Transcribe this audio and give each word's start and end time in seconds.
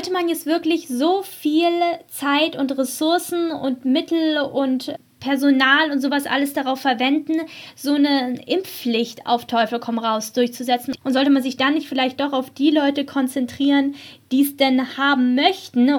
sollte 0.00 0.12
man 0.14 0.30
jetzt 0.30 0.46
wirklich 0.46 0.88
so 0.88 1.22
viel 1.22 1.68
Zeit 2.08 2.56
und 2.56 2.72
Ressourcen 2.78 3.50
und 3.50 3.84
Mittel 3.84 4.38
und 4.38 4.94
Personal 5.18 5.90
und 5.90 6.00
sowas 6.00 6.24
alles 6.24 6.54
darauf 6.54 6.80
verwenden, 6.80 7.42
so 7.76 7.92
eine 7.92 8.40
Impfpflicht 8.46 9.26
auf 9.26 9.44
Teufel 9.44 9.78
komm 9.78 9.98
raus 9.98 10.32
durchzusetzen? 10.32 10.94
Und 11.04 11.12
sollte 11.12 11.28
man 11.28 11.42
sich 11.42 11.58
dann 11.58 11.74
nicht 11.74 11.86
vielleicht 11.86 12.18
doch 12.18 12.32
auf 12.32 12.48
die 12.48 12.70
Leute 12.70 13.04
konzentrieren, 13.04 13.94
die 14.32 14.40
es 14.40 14.56
denn 14.56 14.96
haben 14.96 15.34
möchten? 15.34 15.90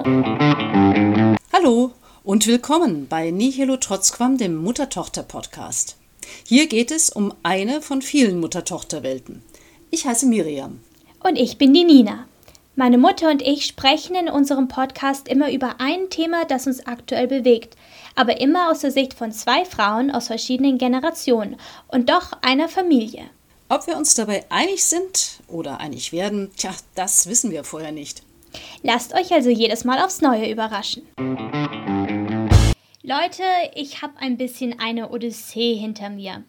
Hallo 1.52 1.92
und 2.24 2.48
willkommen 2.48 3.06
bei 3.08 3.30
Nihilo 3.30 3.76
Trotzquam, 3.76 4.36
dem 4.36 4.56
Mutter-Tochter-Podcast. 4.56 5.96
Hier 6.44 6.66
geht 6.66 6.90
es 6.90 7.08
um 7.08 7.32
eine 7.44 7.80
von 7.80 8.02
vielen 8.02 8.40
Mutter-Tochter-Welten. 8.40 9.44
Ich 9.92 10.06
heiße 10.06 10.26
Miriam. 10.26 10.80
Und 11.22 11.36
ich 11.36 11.56
bin 11.56 11.72
die 11.72 11.84
Nina. 11.84 12.26
Meine 12.74 12.96
Mutter 12.96 13.28
und 13.28 13.42
ich 13.42 13.66
sprechen 13.66 14.16
in 14.16 14.30
unserem 14.30 14.66
Podcast 14.66 15.28
immer 15.28 15.52
über 15.52 15.74
ein 15.78 16.08
Thema, 16.08 16.46
das 16.46 16.66
uns 16.66 16.86
aktuell 16.86 17.26
bewegt, 17.26 17.76
aber 18.14 18.40
immer 18.40 18.70
aus 18.70 18.80
der 18.80 18.90
Sicht 18.90 19.12
von 19.12 19.30
zwei 19.30 19.66
Frauen 19.66 20.10
aus 20.10 20.28
verschiedenen 20.28 20.78
Generationen 20.78 21.56
und 21.88 22.08
doch 22.08 22.32
einer 22.40 22.70
Familie. 22.70 23.24
Ob 23.68 23.86
wir 23.86 23.98
uns 23.98 24.14
dabei 24.14 24.46
einig 24.48 24.84
sind 24.84 25.40
oder 25.48 25.80
einig 25.80 26.12
werden, 26.12 26.50
tja, 26.56 26.70
das 26.94 27.26
wissen 27.26 27.50
wir 27.50 27.64
vorher 27.64 27.92
nicht. 27.92 28.22
Lasst 28.82 29.12
euch 29.12 29.30
also 29.32 29.50
jedes 29.50 29.84
Mal 29.84 30.02
aufs 30.02 30.22
Neue 30.22 30.50
überraschen. 30.50 31.06
Leute, 33.02 33.42
ich 33.74 34.00
habe 34.00 34.14
ein 34.18 34.38
bisschen 34.38 34.80
eine 34.80 35.10
Odyssee 35.10 35.74
hinter 35.74 36.08
mir. 36.08 36.42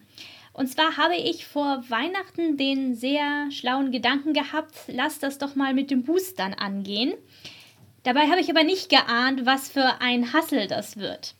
Und 0.54 0.68
zwar 0.68 0.96
habe 0.96 1.16
ich 1.16 1.46
vor 1.46 1.82
Weihnachten 1.88 2.56
den 2.56 2.94
sehr 2.94 3.50
schlauen 3.50 3.90
Gedanken 3.90 4.32
gehabt, 4.32 4.72
lass 4.86 5.18
das 5.18 5.38
doch 5.38 5.56
mal 5.56 5.74
mit 5.74 5.90
dem 5.90 6.04
Boostern 6.04 6.54
angehen. 6.54 7.12
Dabei 8.04 8.28
habe 8.28 8.40
ich 8.40 8.50
aber 8.50 8.62
nicht 8.62 8.88
geahnt, 8.88 9.44
was 9.46 9.68
für 9.68 10.00
ein 10.00 10.32
Hassel 10.32 10.68
das 10.68 10.96
wird. 10.96 11.34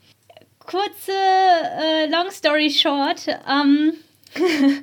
Kurze, 0.58 1.12
äh, 1.12 2.06
long 2.06 2.28
story 2.32 2.70
short, 2.70 3.28
ähm, 3.48 3.94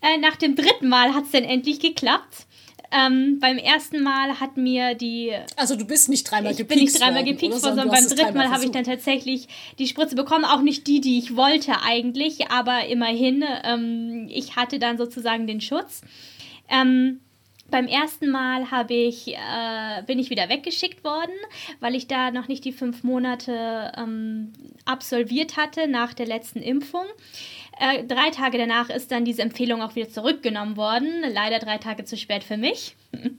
äh, 0.00 0.16
nach 0.16 0.36
dem 0.36 0.56
dritten 0.56 0.88
Mal 0.88 1.14
hat 1.14 1.24
es 1.24 1.32
dann 1.32 1.44
endlich 1.44 1.78
geklappt. 1.78 2.46
Ähm, 2.90 3.38
beim 3.38 3.58
ersten 3.58 4.02
Mal 4.02 4.40
hat 4.40 4.56
mir 4.56 4.94
die. 4.94 5.32
Also 5.56 5.76
du 5.76 5.84
bist 5.84 6.08
nicht 6.08 6.30
dreimal 6.30 6.54
gepiekst 6.54 6.70
worden. 6.70 6.70
Ich 6.70 6.76
bin 6.76 6.84
nicht 6.84 7.00
dreimal 7.00 7.24
gepiekst 7.24 7.62
worden, 7.62 7.76
sondern 7.76 7.88
beim 7.90 8.08
dritten 8.08 8.36
Mal 8.36 8.50
habe 8.50 8.64
ich 8.64 8.70
dann 8.70 8.84
tatsächlich 8.84 9.48
die 9.78 9.86
Spritze 9.86 10.16
bekommen. 10.16 10.44
Auch 10.44 10.62
nicht 10.62 10.86
die, 10.86 11.00
die 11.00 11.18
ich 11.18 11.36
wollte 11.36 11.82
eigentlich, 11.82 12.50
aber 12.50 12.86
immerhin, 12.86 13.44
ähm, 13.64 14.26
ich 14.30 14.56
hatte 14.56 14.78
dann 14.78 14.96
sozusagen 14.96 15.46
den 15.46 15.60
Schutz. 15.60 16.00
Ähm, 16.70 17.20
beim 17.70 17.86
ersten 17.86 18.30
Mal 18.30 18.70
habe 18.70 18.94
ich, 18.94 19.28
äh, 19.28 20.02
bin 20.06 20.18
ich 20.18 20.30
wieder 20.30 20.48
weggeschickt 20.48 21.04
worden, 21.04 21.34
weil 21.80 21.94
ich 21.94 22.06
da 22.08 22.30
noch 22.30 22.48
nicht 22.48 22.64
die 22.64 22.72
fünf 22.72 23.04
Monate 23.04 23.92
ähm, 23.96 24.52
absolviert 24.86 25.58
hatte 25.58 25.86
nach 25.86 26.14
der 26.14 26.26
letzten 26.26 26.62
Impfung. 26.62 27.04
Äh, 27.78 28.04
drei 28.04 28.30
Tage 28.30 28.58
danach 28.58 28.90
ist 28.90 29.10
dann 29.10 29.24
diese 29.24 29.42
Empfehlung 29.42 29.82
auch 29.82 29.94
wieder 29.94 30.08
zurückgenommen 30.08 30.76
worden. 30.76 31.22
Leider 31.32 31.58
drei 31.58 31.78
Tage 31.78 32.04
zu 32.04 32.16
spät 32.16 32.44
für 32.44 32.56
mich. 32.56 32.96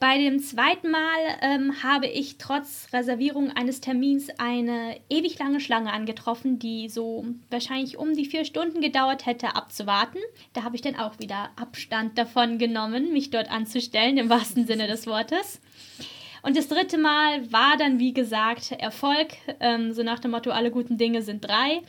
Bei 0.00 0.16
dem 0.16 0.38
zweiten 0.38 0.92
Mal 0.92 1.18
ähm, 1.42 1.82
habe 1.82 2.06
ich 2.06 2.38
trotz 2.38 2.86
Reservierung 2.92 3.50
eines 3.50 3.80
Termins 3.80 4.28
eine 4.38 4.96
ewig 5.10 5.36
lange 5.40 5.58
Schlange 5.58 5.92
angetroffen, 5.92 6.60
die 6.60 6.88
so 6.88 7.26
wahrscheinlich 7.50 7.98
um 7.98 8.14
die 8.14 8.26
vier 8.26 8.44
Stunden 8.44 8.80
gedauert 8.80 9.26
hätte 9.26 9.56
abzuwarten. 9.56 10.20
Da 10.52 10.62
habe 10.62 10.76
ich 10.76 10.82
dann 10.82 10.94
auch 10.94 11.18
wieder 11.18 11.50
Abstand 11.56 12.16
davon 12.16 12.58
genommen, 12.58 13.12
mich 13.12 13.30
dort 13.30 13.50
anzustellen, 13.50 14.18
im 14.18 14.28
wahrsten 14.28 14.68
Sinne 14.68 14.86
des 14.86 15.08
Wortes. 15.08 15.60
Und 16.42 16.56
das 16.56 16.68
dritte 16.68 16.96
Mal 16.96 17.52
war 17.52 17.76
dann, 17.76 17.98
wie 17.98 18.14
gesagt, 18.14 18.70
Erfolg. 18.70 19.30
Ähm, 19.58 19.92
so 19.92 20.04
nach 20.04 20.20
dem 20.20 20.30
Motto, 20.30 20.50
alle 20.50 20.70
guten 20.70 20.96
Dinge 20.96 21.22
sind 21.22 21.44
drei 21.44 21.82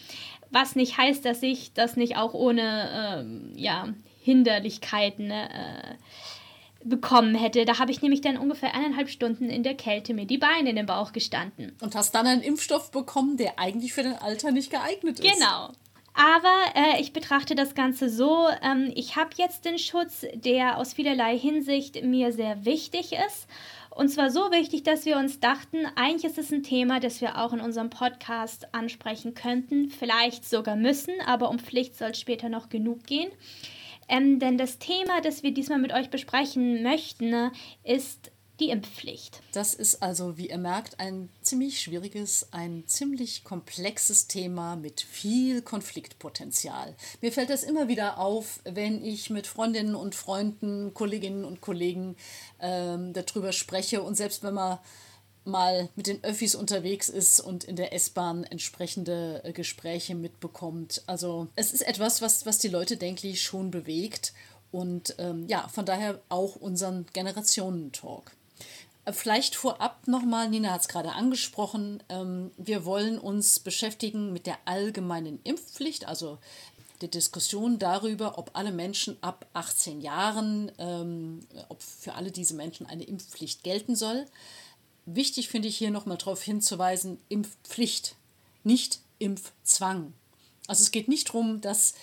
was 0.51 0.75
nicht 0.75 0.97
heißt, 0.97 1.25
dass 1.25 1.43
ich 1.43 1.73
das 1.73 1.95
nicht 1.95 2.17
auch 2.17 2.33
ohne 2.33 3.19
ähm, 3.19 3.51
ja, 3.55 3.89
Hinderlichkeiten 4.21 5.27
ne, 5.27 5.49
äh, 5.49 5.95
bekommen 6.83 7.35
hätte. 7.35 7.65
Da 7.65 7.79
habe 7.79 7.91
ich 7.91 8.01
nämlich 8.01 8.21
dann 8.21 8.37
ungefähr 8.37 8.73
eineinhalb 8.73 9.09
Stunden 9.09 9.49
in 9.49 9.63
der 9.63 9.75
Kälte 9.75 10.13
mir 10.13 10.25
die 10.25 10.37
Beine 10.37 10.69
in 10.69 10.75
den 10.75 10.85
Bauch 10.85 11.11
gestanden. 11.11 11.75
Und 11.81 11.95
hast 11.95 12.15
dann 12.15 12.27
einen 12.27 12.41
Impfstoff 12.41 12.91
bekommen, 12.91 13.37
der 13.37 13.59
eigentlich 13.59 13.93
für 13.93 14.03
dein 14.03 14.17
Alter 14.17 14.51
nicht 14.51 14.71
geeignet 14.71 15.19
ist. 15.19 15.33
Genau. 15.33 15.71
Aber 16.13 16.55
äh, 16.75 16.99
ich 16.99 17.13
betrachte 17.13 17.55
das 17.55 17.75
Ganze 17.75 18.09
so, 18.09 18.47
ähm, 18.61 18.91
ich 18.95 19.15
habe 19.15 19.29
jetzt 19.35 19.65
den 19.65 19.77
Schutz, 19.77 20.25
der 20.33 20.77
aus 20.77 20.93
vielerlei 20.93 21.37
Hinsicht 21.37 22.03
mir 22.03 22.33
sehr 22.33 22.65
wichtig 22.65 23.13
ist. 23.13 23.47
Und 23.99 24.07
zwar 24.07 24.31
so 24.31 24.49
wichtig, 24.49 24.83
dass 24.83 25.05
wir 25.05 25.17
uns 25.17 25.41
dachten, 25.41 25.79
eigentlich 25.97 26.23
ist 26.23 26.37
es 26.37 26.53
ein 26.53 26.63
Thema, 26.63 27.01
das 27.01 27.19
wir 27.19 27.37
auch 27.37 27.51
in 27.51 27.59
unserem 27.59 27.89
Podcast 27.89 28.73
ansprechen 28.73 29.33
könnten, 29.33 29.89
vielleicht 29.89 30.47
sogar 30.49 30.77
müssen, 30.77 31.15
aber 31.25 31.49
um 31.49 31.59
Pflicht 31.59 31.97
soll 31.97 32.11
es 32.11 32.19
später 32.21 32.47
noch 32.47 32.69
genug 32.69 33.03
gehen. 33.05 33.29
Ähm, 34.07 34.39
denn 34.39 34.57
das 34.57 34.79
Thema, 34.79 35.19
das 35.19 35.43
wir 35.43 35.53
diesmal 35.53 35.79
mit 35.79 35.91
euch 35.91 36.09
besprechen 36.09 36.81
möchten, 36.81 37.51
ist 37.83 38.31
die 38.59 38.69
Impfpflicht. 38.69 39.41
Das 39.53 39.73
ist 39.73 40.01
also, 40.01 40.37
wie 40.37 40.49
ihr 40.49 40.57
merkt, 40.57 40.99
ein 40.99 41.29
ziemlich 41.41 41.81
schwieriges, 41.81 42.47
ein 42.51 42.83
ziemlich 42.87 43.43
komplexes 43.43 44.27
Thema 44.27 44.75
mit 44.75 45.01
viel 45.01 45.61
Konfliktpotenzial. 45.61 46.95
Mir 47.21 47.31
fällt 47.31 47.49
das 47.49 47.63
immer 47.63 47.87
wieder 47.87 48.19
auf, 48.19 48.59
wenn 48.65 49.03
ich 49.03 49.29
mit 49.29 49.47
Freundinnen 49.47 49.95
und 49.95 50.15
Freunden, 50.15 50.93
Kolleginnen 50.93 51.45
und 51.45 51.61
Kollegen 51.61 52.15
ähm, 52.59 53.13
darüber 53.13 53.51
spreche 53.53 54.01
und 54.01 54.15
selbst 54.15 54.43
wenn 54.43 54.53
man 54.53 54.79
mal 55.45 55.89
mit 55.95 56.07
den 56.07 56.23
Öffis 56.23 56.53
unterwegs 56.53 57.09
ist 57.09 57.39
und 57.39 57.63
in 57.63 57.75
der 57.75 57.93
S-Bahn 57.93 58.43
entsprechende 58.43 59.41
äh, 59.43 59.53
Gespräche 59.53 60.15
mitbekommt. 60.15 61.01
Also 61.07 61.47
es 61.55 61.71
ist 61.71 61.81
etwas, 61.81 62.21
was, 62.21 62.45
was 62.45 62.57
die 62.57 62.67
Leute, 62.67 62.97
denke 62.97 63.27
ich, 63.27 63.41
schon 63.41 63.71
bewegt 63.71 64.33
und 64.71 65.15
ähm, 65.17 65.47
ja, 65.47 65.67
von 65.67 65.85
daher 65.85 66.21
auch 66.29 66.55
unseren 66.55 67.05
Generationentalk. 67.13 68.31
Vielleicht 69.13 69.55
vorab 69.55 70.07
nochmal, 70.07 70.49
Nina 70.49 70.71
hat 70.71 70.81
es 70.81 70.87
gerade 70.87 71.13
angesprochen, 71.13 72.03
ähm, 72.09 72.51
wir 72.57 72.85
wollen 72.85 73.17
uns 73.17 73.59
beschäftigen 73.59 74.33
mit 74.33 74.45
der 74.45 74.57
allgemeinen 74.65 75.39
Impfpflicht, 75.43 76.07
also 76.07 76.37
der 77.01 77.09
Diskussion 77.09 77.79
darüber, 77.79 78.37
ob 78.37 78.51
alle 78.53 78.71
Menschen 78.71 79.17
ab 79.21 79.45
18 79.53 80.01
Jahren, 80.01 80.71
ähm, 80.77 81.39
ob 81.69 81.81
für 81.81 82.13
alle 82.15 82.31
diese 82.31 82.55
Menschen 82.55 82.85
eine 82.85 83.03
Impfpflicht 83.03 83.63
gelten 83.63 83.95
soll. 83.95 84.25
Wichtig 85.05 85.47
finde 85.47 85.69
ich 85.69 85.77
hier 85.77 85.91
nochmal 85.91 86.17
darauf 86.17 86.43
hinzuweisen, 86.43 87.19
Impfpflicht, 87.29 88.15
nicht 88.63 88.99
Impfzwang. 89.17 90.13
Also 90.67 90.83
es 90.83 90.91
geht 90.91 91.07
nicht 91.07 91.29
darum, 91.29 91.61
dass 91.61 91.93
äh, 91.93 91.95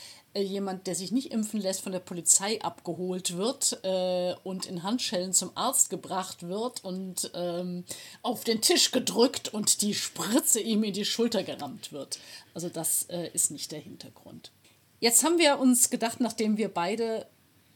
jemand, 0.42 0.86
der 0.86 0.94
sich 0.94 1.12
nicht 1.12 1.32
impfen 1.32 1.60
lässt, 1.60 1.80
von 1.80 1.92
der 1.92 2.00
Polizei 2.00 2.60
abgeholt 2.62 3.36
wird 3.36 3.80
äh, 3.84 4.34
und 4.44 4.66
in 4.66 4.82
Handschellen 4.82 5.32
zum 5.32 5.50
Arzt 5.56 5.90
gebracht 5.90 6.42
wird 6.48 6.84
und 6.84 7.30
ähm, 7.34 7.84
auf 8.22 8.44
den 8.44 8.60
Tisch 8.60 8.92
gedrückt 8.92 9.52
und 9.52 9.82
die 9.82 9.94
Spritze 9.94 10.60
ihm 10.60 10.84
in 10.84 10.92
die 10.92 11.04
Schulter 11.04 11.42
gerammt 11.42 11.92
wird. 11.92 12.18
Also 12.54 12.68
das 12.68 13.04
äh, 13.04 13.30
ist 13.32 13.50
nicht 13.50 13.72
der 13.72 13.80
Hintergrund. 13.80 14.52
Jetzt 15.00 15.24
haben 15.24 15.38
wir 15.38 15.58
uns 15.58 15.90
gedacht, 15.90 16.20
nachdem 16.20 16.56
wir 16.56 16.72
beide 16.72 17.26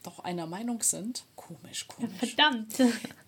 doch 0.02 0.20
einer 0.20 0.46
Meinung 0.46 0.82
sind, 0.82 1.24
komisch, 1.36 1.86
komisch, 1.86 2.12
verdammt, 2.18 2.74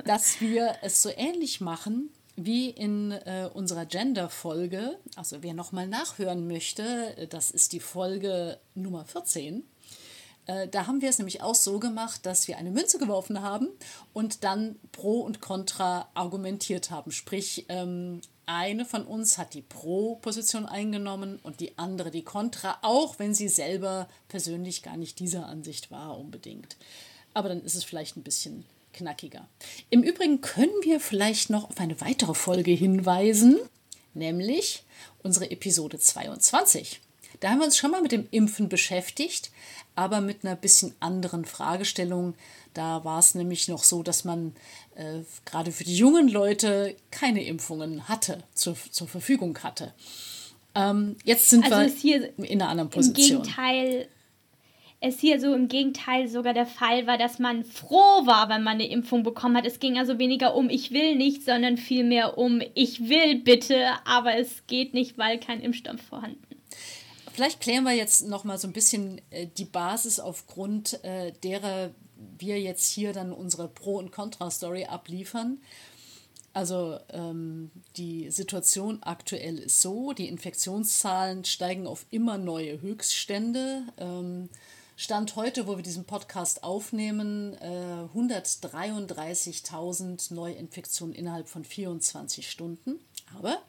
dass 0.04 0.40
wir 0.40 0.76
es 0.82 1.02
so 1.02 1.10
ähnlich 1.10 1.60
machen 1.60 2.10
wie 2.36 2.70
in 2.70 3.12
äh, 3.12 3.48
unserer 3.52 3.86
Gender-Folge, 3.86 4.98
also 5.16 5.42
wer 5.42 5.54
nochmal 5.54 5.86
nachhören 5.86 6.46
möchte, 6.46 7.16
äh, 7.16 7.26
das 7.26 7.50
ist 7.50 7.72
die 7.72 7.80
Folge 7.80 8.58
Nummer 8.74 9.04
14. 9.04 9.64
Äh, 10.46 10.68
da 10.68 10.86
haben 10.86 11.02
wir 11.02 11.10
es 11.10 11.18
nämlich 11.18 11.42
auch 11.42 11.54
so 11.54 11.78
gemacht, 11.78 12.26
dass 12.26 12.48
wir 12.48 12.58
eine 12.58 12.70
Münze 12.70 12.98
geworfen 12.98 13.42
haben 13.42 13.68
und 14.12 14.44
dann 14.44 14.76
Pro 14.90 15.20
und 15.20 15.40
Contra 15.40 16.08
argumentiert 16.14 16.90
haben. 16.90 17.12
Sprich, 17.12 17.66
ähm, 17.68 18.20
eine 18.46 18.84
von 18.84 19.04
uns 19.04 19.38
hat 19.38 19.54
die 19.54 19.62
Pro-Position 19.62 20.66
eingenommen 20.66 21.38
und 21.42 21.60
die 21.60 21.78
andere 21.78 22.10
die 22.10 22.24
Contra, 22.24 22.78
auch 22.82 23.18
wenn 23.18 23.34
sie 23.34 23.48
selber 23.48 24.08
persönlich 24.28 24.82
gar 24.82 24.96
nicht 24.96 25.20
dieser 25.20 25.46
Ansicht 25.46 25.90
war 25.90 26.18
unbedingt. 26.18 26.76
Aber 27.34 27.48
dann 27.48 27.62
ist 27.62 27.76
es 27.76 27.84
vielleicht 27.84 28.16
ein 28.16 28.24
bisschen 28.24 28.64
knackiger. 28.92 29.48
Im 29.90 30.02
Übrigen 30.02 30.40
können 30.40 30.72
wir 30.82 31.00
vielleicht 31.00 31.50
noch 31.50 31.70
auf 31.70 31.78
eine 31.78 32.00
weitere 32.00 32.34
Folge 32.34 32.72
hinweisen, 32.72 33.58
nämlich 34.14 34.84
unsere 35.22 35.50
Episode 35.50 35.98
22. 35.98 37.00
Da 37.40 37.50
haben 37.50 37.58
wir 37.58 37.64
uns 37.64 37.76
schon 37.76 37.90
mal 37.90 38.02
mit 38.02 38.12
dem 38.12 38.28
Impfen 38.30 38.68
beschäftigt, 38.68 39.50
aber 39.94 40.20
mit 40.20 40.44
einer 40.44 40.56
bisschen 40.56 40.94
anderen 41.00 41.44
Fragestellung. 41.44 42.34
Da 42.74 43.04
war 43.04 43.18
es 43.18 43.34
nämlich 43.34 43.68
noch 43.68 43.84
so, 43.84 44.02
dass 44.02 44.24
man 44.24 44.54
äh, 44.94 45.20
gerade 45.44 45.72
für 45.72 45.84
die 45.84 45.96
jungen 45.96 46.28
Leute 46.28 46.96
keine 47.10 47.44
Impfungen 47.44 48.08
hatte, 48.08 48.44
zur, 48.54 48.76
zur 48.90 49.08
Verfügung 49.08 49.58
hatte. 49.58 49.92
Ähm, 50.74 51.16
jetzt 51.24 51.50
sind 51.50 51.70
also 51.70 52.02
wir 52.02 52.38
in 52.38 52.62
einer 52.62 52.70
anderen 52.70 52.90
Position. 52.90 53.38
Im 53.38 53.42
Gegenteil 53.42 54.08
es 55.02 55.18
hier 55.18 55.40
so 55.40 55.52
im 55.52 55.66
Gegenteil 55.66 56.28
sogar 56.28 56.54
der 56.54 56.66
Fall 56.66 57.06
war, 57.08 57.18
dass 57.18 57.40
man 57.40 57.64
froh 57.64 58.24
war, 58.24 58.48
wenn 58.48 58.62
man 58.62 58.74
eine 58.74 58.88
Impfung 58.88 59.24
bekommen 59.24 59.56
hat. 59.56 59.66
Es 59.66 59.80
ging 59.80 59.98
also 59.98 60.18
weniger 60.18 60.54
um 60.54 60.70
ich 60.70 60.92
will 60.92 61.16
nicht, 61.16 61.44
sondern 61.44 61.76
vielmehr 61.76 62.38
um 62.38 62.62
ich 62.74 63.08
will 63.08 63.40
bitte, 63.40 63.88
aber 64.04 64.36
es 64.36 64.66
geht 64.68 64.94
nicht, 64.94 65.18
weil 65.18 65.40
kein 65.40 65.60
Impfstoff 65.60 66.00
vorhanden. 66.00 66.40
Vielleicht 67.32 67.60
klären 67.60 67.84
wir 67.84 67.92
jetzt 67.92 68.28
noch 68.28 68.44
mal 68.44 68.58
so 68.58 68.68
ein 68.68 68.72
bisschen 68.72 69.20
äh, 69.30 69.48
die 69.58 69.64
Basis, 69.64 70.20
aufgrund 70.20 71.02
äh, 71.02 71.32
derer 71.42 71.90
wir 72.38 72.60
jetzt 72.60 72.88
hier 72.88 73.12
dann 73.12 73.32
unsere 73.32 73.66
Pro- 73.66 73.98
und 73.98 74.12
Contra-Story 74.12 74.84
abliefern. 74.84 75.60
Also 76.52 76.98
ähm, 77.10 77.70
die 77.96 78.30
Situation 78.30 79.02
aktuell 79.02 79.58
ist 79.58 79.80
so, 79.80 80.12
die 80.12 80.28
Infektionszahlen 80.28 81.44
steigen 81.44 81.86
auf 81.86 82.06
immer 82.10 82.38
neue 82.38 82.80
Höchststände. 82.80 83.84
Ähm, 83.96 84.48
Stand 85.02 85.34
heute, 85.34 85.66
wo 85.66 85.74
wir 85.74 85.82
diesen 85.82 86.04
Podcast 86.04 86.62
aufnehmen, 86.62 87.54
äh, 87.54 88.06
133.000 88.14 90.32
Neuinfektionen 90.32 91.12
innerhalb 91.12 91.48
von 91.48 91.64
24 91.64 92.48
Stunden. 92.48 93.00
Aber 93.36 93.60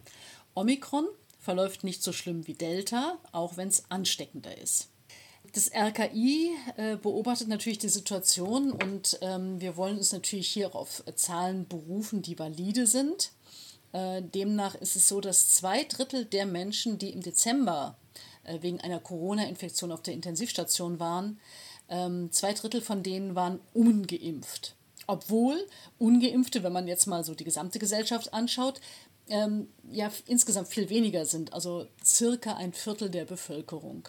Omikron 0.53 1.07
verläuft 1.39 1.83
nicht 1.83 2.03
so 2.03 2.13
schlimm 2.13 2.45
wie 2.45 2.53
Delta, 2.53 3.17
auch 3.31 3.57
wenn 3.57 3.67
es 3.67 3.85
ansteckender 3.89 4.55
ist. 4.59 4.89
Das 5.53 5.71
RKI 5.73 6.51
äh, 6.77 6.97
beobachtet 6.97 7.47
natürlich 7.47 7.79
die 7.79 7.89
Situation 7.89 8.71
und 8.71 9.17
ähm, 9.21 9.59
wir 9.59 9.75
wollen 9.75 9.97
uns 9.97 10.11
natürlich 10.11 10.49
hier 10.49 10.75
auf 10.75 11.03
Zahlen 11.15 11.67
berufen, 11.67 12.21
die 12.21 12.37
valide 12.37 12.85
sind. 12.85 13.31
Äh, 13.91 14.21
demnach 14.21 14.75
ist 14.75 14.95
es 14.95 15.07
so, 15.07 15.19
dass 15.19 15.49
zwei 15.49 15.83
Drittel 15.85 16.25
der 16.25 16.45
Menschen, 16.45 16.99
die 16.99 17.09
im 17.09 17.23
Dezember 17.23 17.97
äh, 17.97 18.23
wegen 18.61 18.81
einer 18.81 18.99
Corona-Infektion 18.99 19.91
auf 19.91 20.01
der 20.01 20.13
Intensivstation 20.13 20.99
waren, 20.99 21.39
ähm, 21.89 22.31
zwei 22.31 22.53
Drittel 22.53 22.81
von 22.81 23.03
denen 23.03 23.35
waren 23.35 23.59
ungeimpft. 23.73 24.75
Obwohl 25.07 25.67
ungeimpfte, 25.99 26.63
wenn 26.63 26.73
man 26.73 26.87
jetzt 26.87 27.07
mal 27.07 27.23
so 27.23 27.35
die 27.35 27.43
gesamte 27.43 27.79
Gesellschaft 27.79 28.33
anschaut, 28.33 28.79
ähm, 29.27 29.67
ja 29.89 30.11
insgesamt 30.27 30.67
viel 30.67 30.89
weniger 30.89 31.25
sind, 31.25 31.53
also 31.53 31.87
circa 32.03 32.55
ein 32.55 32.73
Viertel 32.73 33.09
der 33.09 33.25
Bevölkerung. 33.25 34.07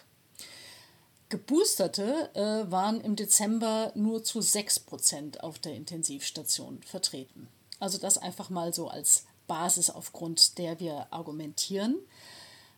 Geboosterte 1.29 2.29
äh, 2.33 2.71
waren 2.71 3.01
im 3.01 3.15
Dezember 3.15 3.91
nur 3.95 4.23
zu 4.23 4.39
6% 4.39 5.39
auf 5.39 5.57
der 5.59 5.73
Intensivstation 5.73 6.81
vertreten. 6.83 7.47
Also 7.79 7.97
das 7.97 8.17
einfach 8.17 8.49
mal 8.49 8.73
so 8.73 8.87
als 8.87 9.25
Basis, 9.47 9.89
aufgrund 9.89 10.57
der 10.57 10.79
wir 10.79 11.07
argumentieren. 11.11 11.97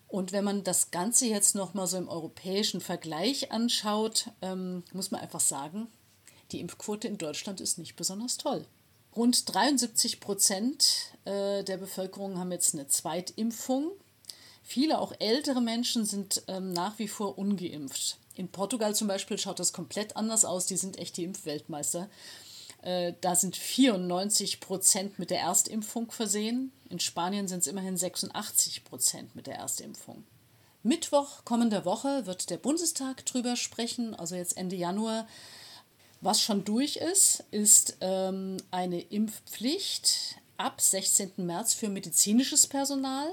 Und 0.07 0.31
wenn 0.31 0.43
man 0.43 0.63
das 0.63 0.91
Ganze 0.91 1.25
jetzt 1.25 1.55
nochmal 1.55 1.87
so 1.87 1.97
im 1.97 2.07
europäischen 2.07 2.79
Vergleich 2.79 3.51
anschaut, 3.51 4.29
ähm, 4.41 4.83
muss 4.93 5.11
man 5.11 5.21
einfach 5.21 5.41
sagen, 5.41 5.87
die 6.51 6.61
Impfquote 6.61 7.07
in 7.07 7.17
Deutschland 7.17 7.59
ist 7.59 7.77
nicht 7.77 7.95
besonders 7.95 8.37
toll. 8.37 8.65
Rund 9.15 9.53
73 9.53 10.19
Prozent 10.19 11.11
äh, 11.25 11.63
der 11.63 11.77
Bevölkerung 11.77 12.37
haben 12.37 12.51
jetzt 12.51 12.73
eine 12.73 12.87
Zweitimpfung. 12.87 13.91
Viele, 14.63 14.99
auch 14.99 15.13
ältere 15.19 15.61
Menschen, 15.61 16.05
sind 16.05 16.43
ähm, 16.47 16.71
nach 16.71 16.99
wie 16.99 17.07
vor 17.07 17.37
ungeimpft. 17.37 18.17
In 18.35 18.49
Portugal 18.49 18.95
zum 18.95 19.07
Beispiel 19.07 19.37
schaut 19.37 19.59
das 19.59 19.73
komplett 19.73 20.15
anders 20.15 20.45
aus. 20.45 20.67
Die 20.67 20.77
sind 20.77 20.99
echt 20.99 21.17
die 21.17 21.23
Impfweltmeister. 21.23 22.09
Äh, 22.87 23.15
da 23.19 23.35
sind 23.35 23.57
94 23.57 24.61
Prozent 24.61 25.19
mit 25.19 25.29
der 25.29 25.41
Erstimpfung 25.41 26.09
versehen. 26.09 26.71
In 26.89 27.01
Spanien 27.01 27.49
sind 27.49 27.59
es 27.59 27.67
immerhin 27.67 27.97
86 27.97 28.85
Prozent 28.85 29.35
mit 29.35 29.45
der 29.45 29.55
Erstimpfung. 29.55 30.23
Mittwoch 30.83 31.43
kommender 31.43 31.83
Woche 31.83 32.25
wird 32.27 32.49
der 32.49 32.55
Bundestag 32.55 33.25
drüber 33.25 33.57
sprechen, 33.57 34.15
also 34.15 34.35
jetzt 34.35 34.55
Ende 34.55 34.77
Januar. 34.77 35.27
Was 36.21 36.41
schon 36.41 36.63
durch 36.63 36.95
ist, 36.95 37.43
ist 37.51 37.97
ähm, 37.99 38.55
eine 38.71 39.01
Impfpflicht 39.01 40.37
ab 40.55 40.79
16. 40.79 41.33
März 41.45 41.73
für 41.73 41.89
medizinisches 41.89 42.67
Personal. 42.67 43.27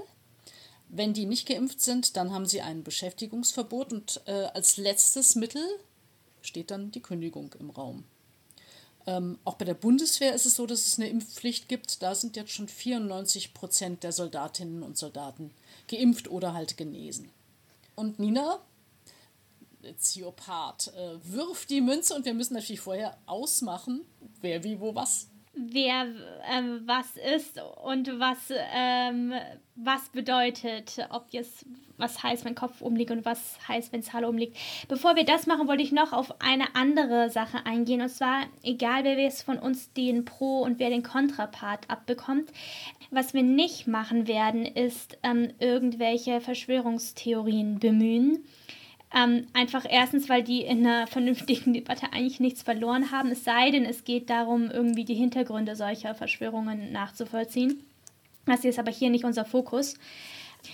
Wenn 0.88 1.14
die 1.14 1.26
nicht 1.26 1.46
geimpft 1.46 1.80
sind, 1.80 2.16
dann 2.16 2.32
haben 2.32 2.46
sie 2.46 2.60
ein 2.60 2.82
Beschäftigungsverbot 2.82 3.92
und 3.92 4.20
äh, 4.26 4.32
als 4.32 4.78
letztes 4.78 5.36
Mittel 5.36 5.62
steht 6.42 6.72
dann 6.72 6.90
die 6.90 7.00
Kündigung 7.00 7.54
im 7.60 7.70
Raum. 7.70 8.04
Ähm, 9.06 9.38
auch 9.44 9.54
bei 9.54 9.64
der 9.64 9.74
Bundeswehr 9.74 10.34
ist 10.34 10.46
es 10.46 10.56
so, 10.56 10.66
dass 10.66 10.86
es 10.86 10.98
eine 10.98 11.08
Impfpflicht 11.08 11.68
gibt. 11.68 12.02
Da 12.02 12.14
sind 12.14 12.36
jetzt 12.36 12.52
schon 12.52 12.68
94 12.68 13.52
Prozent 13.52 14.02
der 14.02 14.12
Soldatinnen 14.12 14.82
und 14.82 14.96
Soldaten 14.96 15.50
geimpft 15.88 16.28
oder 16.28 16.54
halt 16.54 16.76
genesen. 16.76 17.30
Und 17.94 18.18
Nina, 18.18 18.60
it's. 19.82 20.16
Äh, 20.16 20.22
wirf 21.22 21.66
die 21.66 21.80
Münze 21.80 22.14
und 22.14 22.24
wir 22.24 22.34
müssen 22.34 22.54
natürlich 22.54 22.80
vorher 22.80 23.18
ausmachen, 23.26 24.00
wer 24.40 24.64
wie 24.64 24.80
wo 24.80 24.94
was 24.94 25.28
wer 25.56 26.06
ähm, 26.50 26.82
was 26.84 27.16
ist 27.16 27.60
und 27.82 28.18
was, 28.18 28.52
ähm, 28.74 29.32
was 29.76 30.08
bedeutet, 30.10 30.98
ob 31.10 31.26
jetzt 31.30 31.66
was 31.96 32.22
heißt, 32.22 32.44
wenn 32.44 32.54
Kopf 32.54 32.80
umliegt 32.80 33.10
und 33.12 33.24
was 33.24 33.56
heißt, 33.68 33.92
wenn 33.92 34.02
Zahl 34.02 34.24
umliegt. 34.24 34.56
Bevor 34.88 35.14
wir 35.14 35.24
das 35.24 35.46
machen, 35.46 35.68
wollte 35.68 35.82
ich 35.82 35.92
noch 35.92 36.12
auf 36.12 36.40
eine 36.40 36.74
andere 36.74 37.30
Sache 37.30 37.64
eingehen 37.64 38.00
und 38.00 38.08
zwar, 38.08 38.44
egal 38.62 39.04
wer 39.04 39.18
jetzt 39.18 39.42
von 39.42 39.58
uns 39.58 39.92
den 39.92 40.24
Pro- 40.24 40.62
und 40.62 40.78
wer 40.78 40.90
den 40.90 41.02
Kontrapart 41.02 41.88
abbekommt, 41.88 42.50
was 43.10 43.32
wir 43.32 43.42
nicht 43.42 43.86
machen 43.86 44.26
werden, 44.26 44.64
ist 44.64 45.18
ähm, 45.22 45.52
irgendwelche 45.60 46.40
Verschwörungstheorien 46.40 47.78
bemühen 47.78 48.44
ähm, 49.16 49.46
einfach 49.52 49.84
erstens, 49.88 50.28
weil 50.28 50.42
die 50.42 50.62
in 50.62 50.86
einer 50.86 51.06
vernünftigen 51.06 51.72
Debatte 51.72 52.12
eigentlich 52.12 52.40
nichts 52.40 52.62
verloren 52.62 53.10
haben, 53.10 53.30
es 53.30 53.44
sei 53.44 53.70
denn, 53.70 53.84
es 53.84 54.04
geht 54.04 54.30
darum, 54.30 54.70
irgendwie 54.70 55.04
die 55.04 55.14
Hintergründe 55.14 55.76
solcher 55.76 56.14
Verschwörungen 56.14 56.92
nachzuvollziehen. 56.92 57.80
Das 58.46 58.64
ist 58.64 58.78
aber 58.78 58.90
hier 58.90 59.10
nicht 59.10 59.24
unser 59.24 59.44
Fokus. 59.44 59.94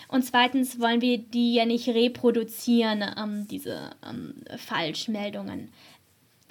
Und 0.08 0.25
zweitens 0.25 0.81
wollen 0.81 1.00
wir 1.00 1.19
die 1.19 1.54
ja 1.54 1.66
nicht 1.66 1.88
reproduzieren, 1.88 3.04
ähm, 3.16 3.46
diese 3.48 3.90
ähm, 4.08 4.34
Falschmeldungen 4.56 5.69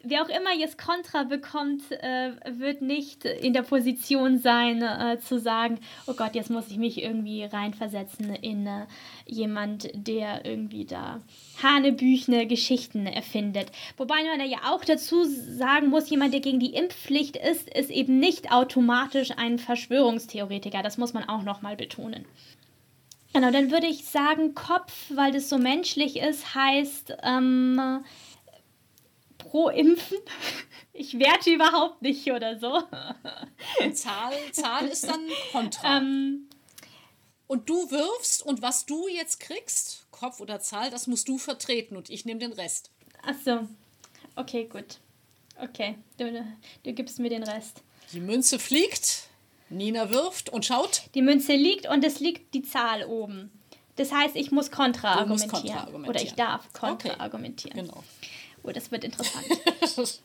wer 0.04 0.24
auch 0.24 0.30
immer 0.30 0.54
jetzt 0.54 0.78
Kontra 0.78 1.24
bekommt, 1.24 1.92
äh, 1.92 2.32
wird 2.58 2.82
nicht 2.82 3.26
in 3.26 3.54
der 3.54 3.62
Position 3.62 4.40
sein, 4.40 4.82
äh, 4.82 5.20
zu 5.20 5.40
sagen, 5.40 5.80
oh 6.08 6.14
Gott, 6.14 6.36
jetzt 6.36 6.50
muss 6.50 6.68
ich 6.70 6.78
mich 6.78 7.02
irgendwie 7.02 7.44
reinversetzen 7.44 8.36
in 8.36 8.68
äh, 8.68 8.86
jemand, 9.26 9.90
der 9.94 10.46
irgendwie 10.46 10.86
da 10.86 11.22
hanebüchene 11.62 12.48
Geschichten 12.48 13.06
erfindet. 13.06 13.72
Wobei 13.98 14.24
man 14.24 14.48
ja 14.50 14.60
auch 14.72 14.84
dazu 14.84 15.24
sagen 15.26 15.90
muss, 15.90 16.10
jemand, 16.10 16.34
der 16.34 16.42
gegen 16.42 16.60
die 16.60 16.74
Impfpflicht 16.74 17.36
ist, 17.36 17.70
ist 17.70 17.90
eben 17.90 18.20
nicht 18.20 18.52
automatisch 18.52 19.32
ein 19.38 19.60
Verschwörungstheoretiker. 19.60 20.82
Das 20.84 20.98
muss 20.98 21.14
man 21.14 21.28
auch 21.28 21.44
nochmal 21.44 21.76
betonen. 21.76 22.26
Genau, 23.34 23.52
dann 23.52 23.70
würde 23.70 23.86
ich 23.86 24.06
sagen, 24.06 24.56
Kopf, 24.56 24.92
weil 25.14 25.32
das 25.32 25.50
so 25.50 25.60
menschlich 25.60 26.18
ist, 26.18 26.56
heißt, 26.56 27.16
ähm, 27.22 28.04
pro 29.50 29.70
Impfen. 29.70 30.18
Ich 30.94 31.18
werte 31.18 31.52
überhaupt 31.52 32.02
nicht 32.02 32.30
oder 32.32 32.60
so. 32.60 32.84
Zahl, 33.94 34.34
Zahl 34.52 34.88
ist 34.88 35.08
dann 35.08 35.28
kontra. 35.52 35.98
Ähm, 35.98 36.50
und 37.48 37.70
du 37.70 37.90
wirfst 37.90 38.46
und 38.46 38.62
was 38.62 38.86
du 38.86 39.08
jetzt 39.08 39.40
kriegst, 39.40 40.06
Kopf 40.12 40.40
oder 40.40 40.60
Zahl, 40.60 40.92
das 40.92 41.08
musst 41.08 41.28
du 41.28 41.38
vertreten 41.38 41.98
und 41.98 42.10
ich 42.10 42.26
nehme 42.26 42.40
den 42.40 42.54
Rest. 42.54 42.92
Ach 43.26 43.36
so. 43.44 43.68
Okay, 44.36 44.66
gut. 44.66 45.00
Okay, 45.62 45.98
du, 46.18 46.46
du 46.84 46.94
gibst 46.94 47.20
mir 47.20 47.30
den 47.30 47.44
Rest. 47.44 47.82
Die 48.14 48.20
Münze 48.20 48.60
fliegt, 48.60 49.30
Nina 49.70 50.10
wirft 50.10 50.50
und 50.50 50.66
schaut. 50.66 51.04
Die 51.16 51.22
Münze 51.22 51.56
liegt 51.56 51.88
und 51.88 52.04
es 52.04 52.20
liegt 52.20 52.54
die 52.54 52.62
Zahl 52.62 53.04
oben. 53.06 53.52
Das 53.96 54.12
heißt, 54.12 54.36
ich 54.36 54.52
muss 54.52 54.72
kontra, 54.72 55.16
argumentieren, 55.16 55.52
kontra 55.52 55.80
argumentieren. 55.80 56.10
Oder 56.10 56.22
ich 56.22 56.34
darf 56.34 56.72
kontra 56.72 57.10
okay. 57.10 57.20
argumentieren. 57.20 57.86
Genau. 57.86 58.04
Oh, 58.70 58.72
das 58.72 58.92
wird 58.92 59.04
interessant. 59.04 59.46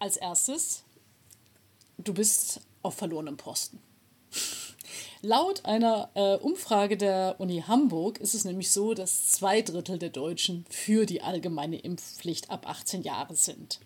Als 0.00 0.16
erstes, 0.16 0.82
du 1.98 2.12
bist 2.12 2.60
auf 2.82 2.96
verlorenem 2.96 3.36
Posten. 3.36 3.78
Laut 5.24 5.64
einer 5.64 6.10
äh, 6.12 6.36
Umfrage 6.36 6.98
der 6.98 7.36
Uni 7.38 7.64
Hamburg 7.66 8.18
ist 8.18 8.34
es 8.34 8.44
nämlich 8.44 8.70
so, 8.70 8.92
dass 8.92 9.28
zwei 9.28 9.62
Drittel 9.62 9.98
der 9.98 10.10
Deutschen 10.10 10.66
für 10.68 11.06
die 11.06 11.22
allgemeine 11.22 11.78
Impfpflicht 11.78 12.50
ab 12.50 12.68
18 12.68 13.00
Jahre 13.00 13.34
sind. 13.34 13.80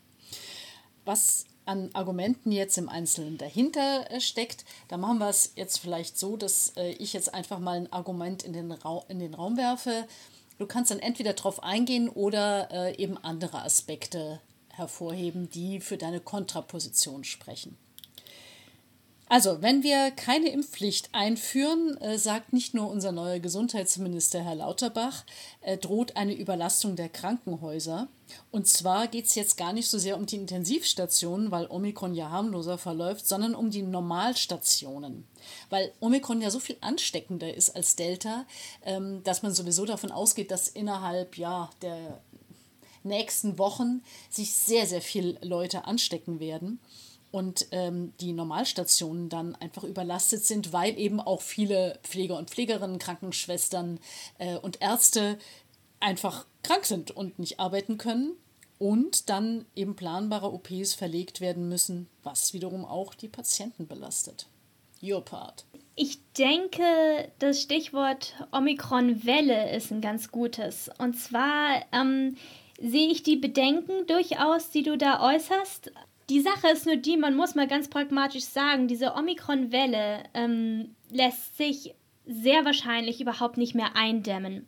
Was 1.04 1.44
an 1.64 1.90
Argumenten 1.92 2.50
jetzt 2.50 2.76
im 2.76 2.88
Einzelnen 2.88 3.38
dahinter 3.38 4.10
äh, 4.10 4.20
steckt, 4.20 4.64
da 4.88 4.96
machen 4.96 5.18
wir 5.18 5.28
es 5.28 5.52
jetzt 5.54 5.78
vielleicht 5.78 6.18
so, 6.18 6.36
dass 6.36 6.72
äh, 6.76 6.90
ich 6.94 7.12
jetzt 7.12 7.32
einfach 7.32 7.60
mal 7.60 7.76
ein 7.76 7.92
Argument 7.92 8.42
in 8.42 8.52
den, 8.52 8.72
Ra 8.72 9.04
in 9.06 9.20
den 9.20 9.34
Raum 9.34 9.56
werfe. 9.56 10.08
Du 10.58 10.66
kannst 10.66 10.90
dann 10.90 10.98
entweder 10.98 11.34
darauf 11.34 11.62
eingehen 11.62 12.08
oder 12.08 12.68
äh, 12.72 12.96
eben 12.96 13.16
andere 13.16 13.62
Aspekte 13.62 14.40
hervorheben, 14.70 15.48
die 15.50 15.78
für 15.78 15.98
deine 15.98 16.18
Kontraposition 16.18 17.22
sprechen. 17.22 17.78
Also, 19.30 19.60
wenn 19.60 19.82
wir 19.82 20.10
keine 20.10 20.48
Impfpflicht 20.48 21.10
einführen, 21.12 21.98
äh, 22.00 22.18
sagt 22.18 22.54
nicht 22.54 22.72
nur 22.72 22.88
unser 22.88 23.12
neuer 23.12 23.40
Gesundheitsminister 23.40 24.42
Herr 24.42 24.54
Lauterbach, 24.54 25.24
äh, 25.60 25.76
droht 25.76 26.16
eine 26.16 26.34
Überlastung 26.34 26.96
der 26.96 27.10
Krankenhäuser. 27.10 28.08
Und 28.50 28.68
zwar 28.68 29.06
geht 29.06 29.26
es 29.26 29.34
jetzt 29.34 29.58
gar 29.58 29.74
nicht 29.74 29.88
so 29.88 29.98
sehr 29.98 30.16
um 30.16 30.24
die 30.24 30.36
Intensivstationen, 30.36 31.50
weil 31.50 31.66
Omikron 31.66 32.14
ja 32.14 32.30
harmloser 32.30 32.78
verläuft, 32.78 33.26
sondern 33.26 33.54
um 33.54 33.70
die 33.70 33.82
Normalstationen. 33.82 35.26
Weil 35.68 35.92
Omikron 36.00 36.40
ja 36.40 36.50
so 36.50 36.58
viel 36.58 36.76
ansteckender 36.80 37.52
ist 37.52 37.76
als 37.76 37.96
Delta, 37.96 38.46
ähm, 38.84 39.22
dass 39.24 39.42
man 39.42 39.52
sowieso 39.52 39.84
davon 39.84 40.10
ausgeht, 40.10 40.50
dass 40.50 40.68
innerhalb 40.68 41.36
ja, 41.36 41.68
der 41.82 42.20
nächsten 43.02 43.58
Wochen 43.58 44.02
sich 44.30 44.54
sehr, 44.54 44.86
sehr 44.86 45.02
viele 45.02 45.38
Leute 45.42 45.84
anstecken 45.84 46.40
werden 46.40 46.80
und 47.30 47.66
ähm, 47.72 48.12
die 48.20 48.32
Normalstationen 48.32 49.28
dann 49.28 49.54
einfach 49.56 49.84
überlastet 49.84 50.44
sind, 50.44 50.72
weil 50.72 50.98
eben 50.98 51.20
auch 51.20 51.42
viele 51.42 51.98
Pfleger 52.02 52.36
und 52.36 52.50
Pflegerinnen, 52.50 52.98
Krankenschwestern 52.98 54.00
äh, 54.38 54.56
und 54.56 54.80
Ärzte 54.80 55.38
einfach 56.00 56.46
krank 56.62 56.84
sind 56.84 57.10
und 57.10 57.38
nicht 57.38 57.60
arbeiten 57.60 57.98
können 57.98 58.32
und 58.78 59.28
dann 59.28 59.66
eben 59.74 59.96
planbare 59.96 60.52
OPs 60.52 60.94
verlegt 60.94 61.40
werden 61.40 61.68
müssen, 61.68 62.08
was 62.22 62.52
wiederum 62.52 62.84
auch 62.84 63.14
die 63.14 63.28
Patienten 63.28 63.86
belastet. 63.86 64.46
Your 65.02 65.24
part. 65.24 65.64
Ich 65.94 66.18
denke, 66.34 67.30
das 67.38 67.62
Stichwort 67.62 68.34
Omikron-Welle 68.52 69.74
ist 69.74 69.90
ein 69.90 70.00
ganz 70.00 70.30
gutes. 70.30 70.90
Und 70.98 71.14
zwar 71.14 71.84
ähm, 71.92 72.36
sehe 72.80 73.08
ich 73.08 73.22
die 73.22 73.36
Bedenken 73.36 74.06
durchaus, 74.06 74.70
die 74.70 74.82
du 74.82 74.96
da 74.96 75.20
äußerst. 75.20 75.92
Die 76.30 76.40
Sache 76.40 76.68
ist 76.68 76.86
nur 76.86 76.96
die, 76.96 77.16
man 77.16 77.34
muss 77.34 77.54
mal 77.54 77.66
ganz 77.66 77.88
pragmatisch 77.88 78.44
sagen, 78.44 78.86
diese 78.86 79.14
Omikron-Welle 79.14 80.24
ähm, 80.34 80.94
lässt 81.10 81.56
sich 81.56 81.94
sehr 82.26 82.64
wahrscheinlich 82.66 83.20
überhaupt 83.20 83.56
nicht 83.56 83.74
mehr 83.74 83.96
eindämmen. 83.96 84.66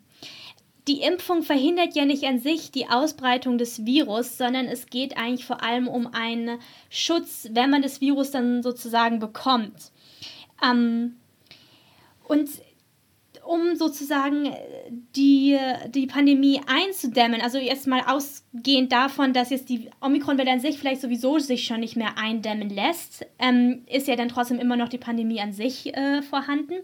Die 0.88 1.02
Impfung 1.02 1.43
verhindert 1.43 1.95
ja 1.95 2.07
nicht 2.07 2.25
an 2.25 2.38
sich 2.38 2.71
die 2.71 2.88
Ausbreitung 2.88 3.59
des 3.59 3.85
Virus, 3.85 4.38
sondern 4.38 4.67
es 4.67 4.87
geht 4.87 5.19
eigentlich 5.19 5.45
vor 5.45 5.62
allem 5.62 5.87
um 5.87 6.07
einen 6.14 6.59
Schutz, 6.88 7.49
wenn 7.52 7.69
man 7.69 7.83
das 7.83 8.00
Virus 8.00 8.31
dann 8.31 8.62
sozusagen 8.62 9.19
bekommt. 9.19 9.93
Ähm, 10.64 11.17
und 12.25 12.49
um 13.50 13.75
sozusagen 13.75 14.54
die, 15.16 15.59
die 15.88 16.07
Pandemie 16.07 16.61
einzudämmen, 16.69 17.40
also 17.40 17.59
erstmal 17.59 18.02
ausgehend 18.02 18.92
davon, 18.92 19.33
dass 19.33 19.50
jetzt 19.50 19.69
die 19.69 19.90
Omikron-Welle 20.00 20.52
an 20.52 20.61
sich 20.61 20.78
vielleicht 20.78 21.00
sowieso 21.00 21.40
sich 21.40 21.64
schon 21.64 21.80
nicht 21.80 21.97
mehr 21.97 22.16
eindämmen 22.16 22.71
lässt, 22.71 23.26
ähm, 23.40 23.83
ist 23.88 24.07
ja 24.07 24.14
dann 24.14 24.28
trotzdem 24.28 24.61
immer 24.61 24.76
noch 24.76 24.88
die 24.88 24.99
Pandemie 24.99 25.40
an 25.40 25.52
sich 25.52 25.92
äh, 25.97 26.23
vorhanden. 26.23 26.75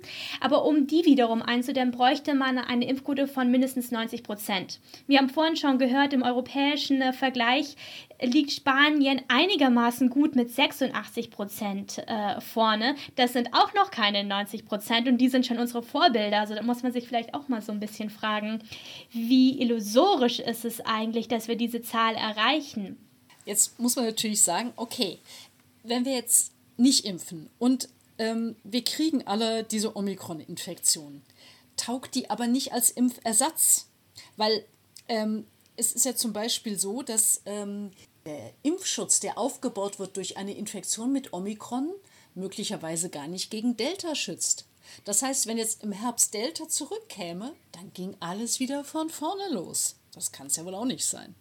Aber 0.41 0.65
um 0.65 0.89
die 0.89 1.05
wiederum 1.05 1.41
einzudämmen, 1.41 1.95
bräuchte 1.95 2.35
man 2.35 2.59
eine 2.59 2.89
Impfquote 2.89 3.29
von 3.29 3.49
mindestens 3.49 3.93
90 3.93 4.25
Prozent. 4.25 4.81
Wir 5.07 5.19
haben 5.19 5.29
vorhin 5.29 5.55
schon 5.55 5.79
gehört, 5.79 6.13
im 6.13 6.25
europäischen 6.25 7.01
äh, 7.01 7.13
Vergleich 7.13 7.77
liegt 8.21 8.51
Spanien 8.51 9.21
einigermaßen 9.29 10.11
gut 10.11 10.37
mit 10.37 10.51
86 10.51 11.31
Prozent 11.31 11.99
äh, 12.07 12.41
vorne. 12.41 12.97
Das 13.15 13.35
sind 13.35 13.51
auch 13.53 13.75
noch 13.75 13.91
keine 13.91 14.25
90 14.25 14.67
Prozent 14.67 15.09
und 15.09 15.19
die 15.19 15.29
sind 15.29 15.47
schon 15.47 15.59
unsere 15.59 15.83
Vorbilder. 15.83 16.41
Also 16.41 16.56
da 16.57 16.63
muss 16.63 16.83
man 16.83 16.93
sich 16.93 17.07
vielleicht 17.07 17.35
auch 17.35 17.49
mal 17.49 17.63
so 17.63 17.73
ein 17.73 17.81
bisschen 17.81 18.11
fragen, 18.11 18.63
wie 19.13 19.61
illusorisch 19.61 20.41
ist 20.41 20.65
es 20.65 20.81
eigentlich, 20.81 21.29
dass 21.29 21.49
wir 21.49 21.57
diese 21.57 21.83
Zahl 21.83 22.15
erreichen? 22.15 22.97
Jetzt 23.45 23.79
muss 23.79 23.97
man 23.97 24.07
natürlich 24.07 24.43
sagen, 24.43 24.73
okay, 24.77 25.19
wenn 25.85 26.05
wir 26.05 26.15
jetzt 26.15 26.53
nicht 26.77 27.05
impfen 27.05 27.49
und 27.59 27.89
ähm, 28.19 28.57
wir 28.65 28.83
kriegen 28.83 29.27
alle 29.27 29.63
diese 29.63 29.97
Omikron-Infektion, 29.97 31.23
taugt 31.77 32.15
die 32.15 32.31
aber 32.31 32.47
nicht 32.47 32.73
als 32.73 32.91
Impfersatz, 32.91 33.89
weil 34.37 34.65
ähm, 35.09 35.47
es 35.77 35.93
ist 35.93 36.05
ja 36.05 36.15
zum 36.15 36.33
Beispiel 36.33 36.79
so, 36.79 37.03
dass 37.03 37.43
ähm, 37.45 37.93
der 38.25 38.53
Impfschutz, 38.63 39.21
der 39.21 39.39
aufgebaut 39.39 39.99
wird 39.99 40.17
durch 40.17 40.37
eine 40.37 40.57
Infektion 40.57 41.13
mit 41.13 41.33
Omikron, 41.33 41.91
möglicherweise 42.35 43.09
gar 43.11 43.29
nicht 43.29 43.51
gegen 43.51 43.77
Delta 43.77 44.15
schützt. 44.15 44.67
Das 45.05 45.23
heißt, 45.23 45.47
wenn 45.47 45.59
jetzt 45.59 45.83
im 45.83 45.93
Herbst 45.93 46.35
Delta 46.35 46.69
zurückkäme, 46.69 47.53
dann 47.73 47.93
ging 47.93 48.17
alles 48.21 48.61
wieder 48.61 48.85
von 48.85 49.09
vorne 49.09 49.53
los. 49.53 49.97
Das 50.15 50.33
kann 50.33 50.47
es 50.47 50.57
ja 50.57 50.65
wohl 50.65 50.75
auch 50.75 50.85
nicht 50.85 51.05
sein. 51.05 51.35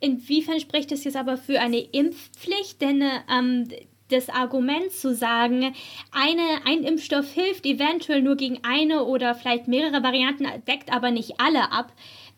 Inwiefern 0.00 0.60
spricht 0.60 0.92
es 0.92 1.04
jetzt 1.04 1.16
aber 1.16 1.36
für 1.36 1.60
eine 1.60 1.78
Impfpflicht? 1.78 2.80
Denn 2.80 3.02
ähm, 3.30 3.68
das 4.08 4.28
Argument 4.28 4.92
zu 4.92 5.14
sagen, 5.14 5.74
eine, 6.10 6.66
ein 6.66 6.84
Impfstoff 6.84 7.30
hilft 7.32 7.64
eventuell 7.66 8.22
nur 8.22 8.36
gegen 8.36 8.62
eine 8.62 9.04
oder 9.04 9.34
vielleicht 9.34 9.68
mehrere 9.68 10.02
Varianten, 10.02 10.46
deckt 10.66 10.92
aber 10.92 11.10
nicht 11.10 11.40
alle 11.40 11.72
ab, 11.72 11.92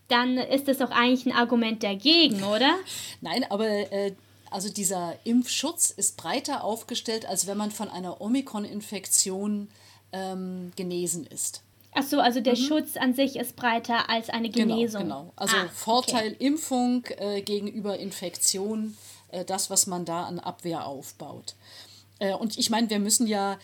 dann 0.09 0.39
ist 0.39 0.69
das 0.69 0.79
doch 0.79 0.91
eigentlich 0.91 1.27
ein 1.27 1.37
Argument 1.37 1.83
dagegen, 1.83 2.45
oder? 2.45 2.77
Nein, 3.21 3.45
aber 3.51 3.67
äh, 3.67 4.13
also 4.51 4.69
dieser 4.69 5.19
Impfschutz 5.25 5.91
ist 5.91 6.17
breiter 6.17 6.63
aufgestellt, 6.63 7.27
als 7.27 7.47
wenn 7.47 7.59
man 7.59 7.73
von 7.73 7.91
einer 7.91 8.21
Omikron-Infektion 8.21 9.69
ähm, 10.13 10.73
genesen 10.77 11.27
ist. 11.27 11.63
Ach 11.93 12.03
so, 12.03 12.21
also 12.21 12.41
der 12.41 12.55
mhm. 12.55 12.63
Schutz 12.63 12.97
an 12.97 13.15
sich 13.15 13.37
ist 13.37 13.57
breiter 13.57 14.11
als 14.11 14.29
eine 14.29 14.51
genau, 14.51 14.75
Genesung. 14.75 15.03
Genau, 15.03 15.21
genau. 15.21 15.33
Also 15.37 15.57
ah, 15.57 15.69
Vorteil 15.73 16.33
okay. 16.33 16.47
Impfung 16.47 17.05
äh, 17.17 17.41
gegenüber 17.41 17.99
Infektion, 17.99 18.97
äh, 19.29 19.45
das, 19.45 19.71
was 19.71 19.87
man 19.87 20.05
da 20.05 20.25
an 20.25 20.39
Abwehr 20.39 20.87
aufbaut. 20.87 21.55
Äh, 22.19 22.35
und 22.35 22.59
ich 22.59 22.69
meine, 22.69 22.91
wir 22.91 22.99
müssen 22.99 23.27
ja 23.27 23.59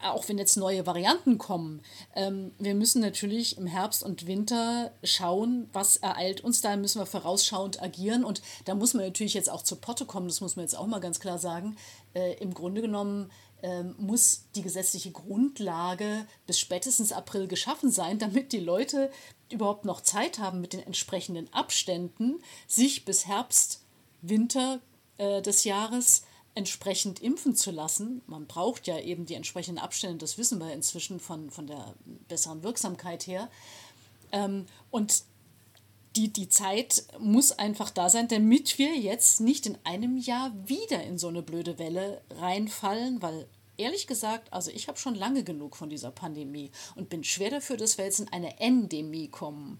auch 0.00 0.28
wenn 0.28 0.38
jetzt 0.38 0.56
neue 0.56 0.86
Varianten 0.86 1.38
kommen, 1.38 1.82
ähm, 2.14 2.52
wir 2.58 2.74
müssen 2.74 3.00
natürlich 3.00 3.58
im 3.58 3.66
Herbst 3.66 4.02
und 4.02 4.26
Winter 4.26 4.92
schauen, 5.02 5.68
was 5.72 5.96
ereilt 5.96 6.42
uns. 6.42 6.60
Da 6.60 6.76
müssen 6.76 7.00
wir 7.00 7.06
vorausschauend 7.06 7.82
agieren. 7.82 8.24
Und 8.24 8.42
da 8.64 8.74
muss 8.74 8.94
man 8.94 9.04
natürlich 9.04 9.34
jetzt 9.34 9.50
auch 9.50 9.62
zur 9.62 9.80
Potte 9.80 10.04
kommen, 10.04 10.28
das 10.28 10.40
muss 10.40 10.56
man 10.56 10.64
jetzt 10.64 10.76
auch 10.76 10.86
mal 10.86 11.00
ganz 11.00 11.20
klar 11.20 11.38
sagen. 11.38 11.76
Äh, 12.14 12.34
Im 12.34 12.54
Grunde 12.54 12.80
genommen 12.80 13.30
muss 13.98 14.44
die 14.54 14.62
gesetzliche 14.62 15.12
Grundlage 15.12 16.26
bis 16.46 16.58
spätestens 16.58 17.12
April 17.12 17.46
geschaffen 17.46 17.90
sein, 17.90 18.18
damit 18.18 18.52
die 18.52 18.60
Leute 18.60 19.10
überhaupt 19.50 19.84
noch 19.84 20.00
Zeit 20.00 20.38
haben, 20.38 20.60
mit 20.60 20.72
den 20.72 20.80
entsprechenden 20.80 21.52
Abständen 21.52 22.42
sich 22.66 23.04
bis 23.04 23.26
Herbst, 23.26 23.82
Winter 24.20 24.80
äh, 25.18 25.42
des 25.42 25.64
Jahres 25.64 26.24
entsprechend 26.54 27.20
impfen 27.20 27.54
zu 27.54 27.70
lassen. 27.70 28.22
Man 28.26 28.46
braucht 28.46 28.86
ja 28.86 28.98
eben 28.98 29.26
die 29.26 29.34
entsprechenden 29.34 29.82
Abstände, 29.82 30.18
das 30.18 30.38
wissen 30.38 30.58
wir 30.58 30.72
inzwischen 30.72 31.18
von, 31.20 31.50
von 31.50 31.66
der 31.66 31.94
besseren 32.28 32.62
Wirksamkeit 32.62 33.26
her. 33.26 33.48
Ähm, 34.32 34.66
und 34.90 35.24
die, 36.16 36.32
die 36.32 36.48
Zeit 36.48 37.04
muss 37.18 37.52
einfach 37.52 37.90
da 37.90 38.08
sein, 38.08 38.28
damit 38.28 38.78
wir 38.78 38.96
jetzt 38.96 39.40
nicht 39.40 39.66
in 39.66 39.78
einem 39.84 40.16
Jahr 40.16 40.52
wieder 40.66 41.02
in 41.02 41.18
so 41.18 41.28
eine 41.28 41.42
blöde 41.42 41.78
Welle 41.78 42.20
reinfallen, 42.30 43.22
weil 43.22 43.46
ehrlich 43.76 44.06
gesagt, 44.06 44.52
also 44.52 44.70
ich 44.70 44.88
habe 44.88 44.98
schon 44.98 45.14
lange 45.14 45.44
genug 45.44 45.76
von 45.76 45.88
dieser 45.88 46.10
Pandemie 46.10 46.70
und 46.94 47.08
bin 47.08 47.24
schwer 47.24 47.50
dafür, 47.50 47.76
dass 47.76 47.98
wir 47.98 48.04
jetzt 48.04 48.20
in 48.20 48.32
eine 48.32 48.60
Endemie 48.60 49.28
kommen. 49.28 49.78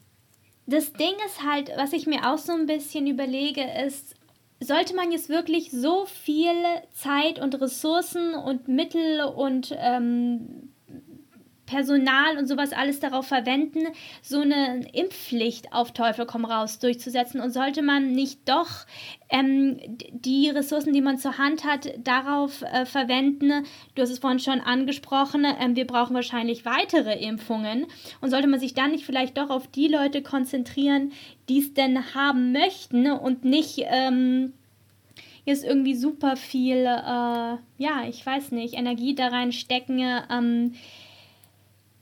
Das 0.67 0.93
Ding 0.93 1.15
ist 1.27 1.43
halt, 1.43 1.71
was 1.77 1.93
ich 1.93 2.07
mir 2.07 2.33
auch 2.33 2.39
so 2.39 2.53
ein 2.53 2.67
bisschen 2.67 3.07
überlege, 3.07 3.63
ist, 3.85 4.15
sollte 4.61 4.95
man 4.95 5.11
jetzt 5.11 5.29
wirklich 5.29 5.71
so 5.71 6.07
viel 6.07 6.55
Zeit 6.93 7.41
und 7.41 7.61
Ressourcen 7.61 8.35
und 8.35 8.69
Mittel 8.69 9.23
und 9.23 9.75
ähm, 9.77 10.72
Personal 11.67 12.37
und 12.39 12.47
sowas 12.47 12.73
alles 12.73 13.01
darauf 13.01 13.27
verwenden, 13.27 13.81
so 14.21 14.41
eine 14.41 14.87
Impfpflicht 14.93 15.73
auf 15.73 15.93
Teufel 15.93 16.27
komm 16.27 16.45
raus 16.45 16.79
durchzusetzen? 16.79 17.41
Und 17.41 17.51
sollte 17.51 17.83
man 17.83 18.13
nicht 18.13 18.49
doch 18.49 18.69
ähm, 19.31 19.79
die 20.11 20.51
Ressourcen, 20.51 20.93
die 20.93 21.01
man 21.01 21.19
zur 21.19 21.39
Hand 21.39 21.65
hat, 21.65 21.93
darauf 22.03 22.63
äh, 22.63 22.85
verwenden? 22.85 23.65
Du 23.95 24.03
hast 24.03 24.11
es 24.11 24.19
vorhin 24.19 24.41
schon 24.41 24.61
angesprochen, 24.61 25.47
ähm, 25.61 25.77
wir 25.77 25.87
brauchen 25.87 26.15
wahrscheinlich 26.15 26.65
weitere 26.65 27.19
Impfungen. 27.19 27.87
Und 28.21 28.31
sollte 28.31 28.49
man 28.49 28.61
sich 28.61 28.75
dann 28.75 28.91
nicht 28.93 29.07
vielleicht 29.07 29.39
doch 29.39 29.51
auf 29.51 29.67
die 29.67 29.89
Leute 29.89 30.23
konzentrieren, 30.23 31.13
die 31.49 31.61
es 31.61 31.75
denn 31.75 32.15
haben 32.15 32.53
möchten 32.53 33.11
und 33.11 33.45
nicht. 33.45 33.81
Ähm, 33.85 34.53
jetzt 35.45 35.65
irgendwie 35.65 35.95
super 35.95 36.37
viel, 36.37 36.77
äh, 36.77 37.57
ja, 37.79 38.05
ich 38.09 38.25
weiß 38.25 38.53
nicht, 38.53 38.75
Energie 38.75 39.15
da 39.15 39.29
reinstecken, 39.29 40.01
ähm, 40.31 40.75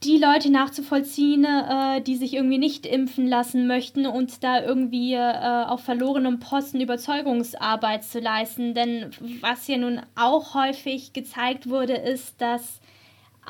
die 0.03 0.17
Leute 0.17 0.51
nachzuvollziehen, 0.51 1.45
äh, 1.45 2.01
die 2.01 2.17
sich 2.17 2.33
irgendwie 2.35 2.59
nicht 2.59 2.87
impfen 2.87 3.27
lassen 3.27 3.67
möchten 3.67 4.07
und 4.07 4.43
da 4.43 4.63
irgendwie 4.63 5.13
äh, 5.13 5.65
auf 5.67 5.83
verlorenem 5.83 6.39
Posten 6.39 6.81
Überzeugungsarbeit 6.81 8.05
zu 8.05 8.19
leisten. 8.19 8.73
Denn 8.73 9.11
was 9.41 9.67
ja 9.69 9.77
nun 9.77 10.01
auch 10.17 10.55
häufig 10.55 11.13
gezeigt 11.13 11.69
wurde, 11.69 11.95
ist, 11.95 12.41
dass 12.41 12.81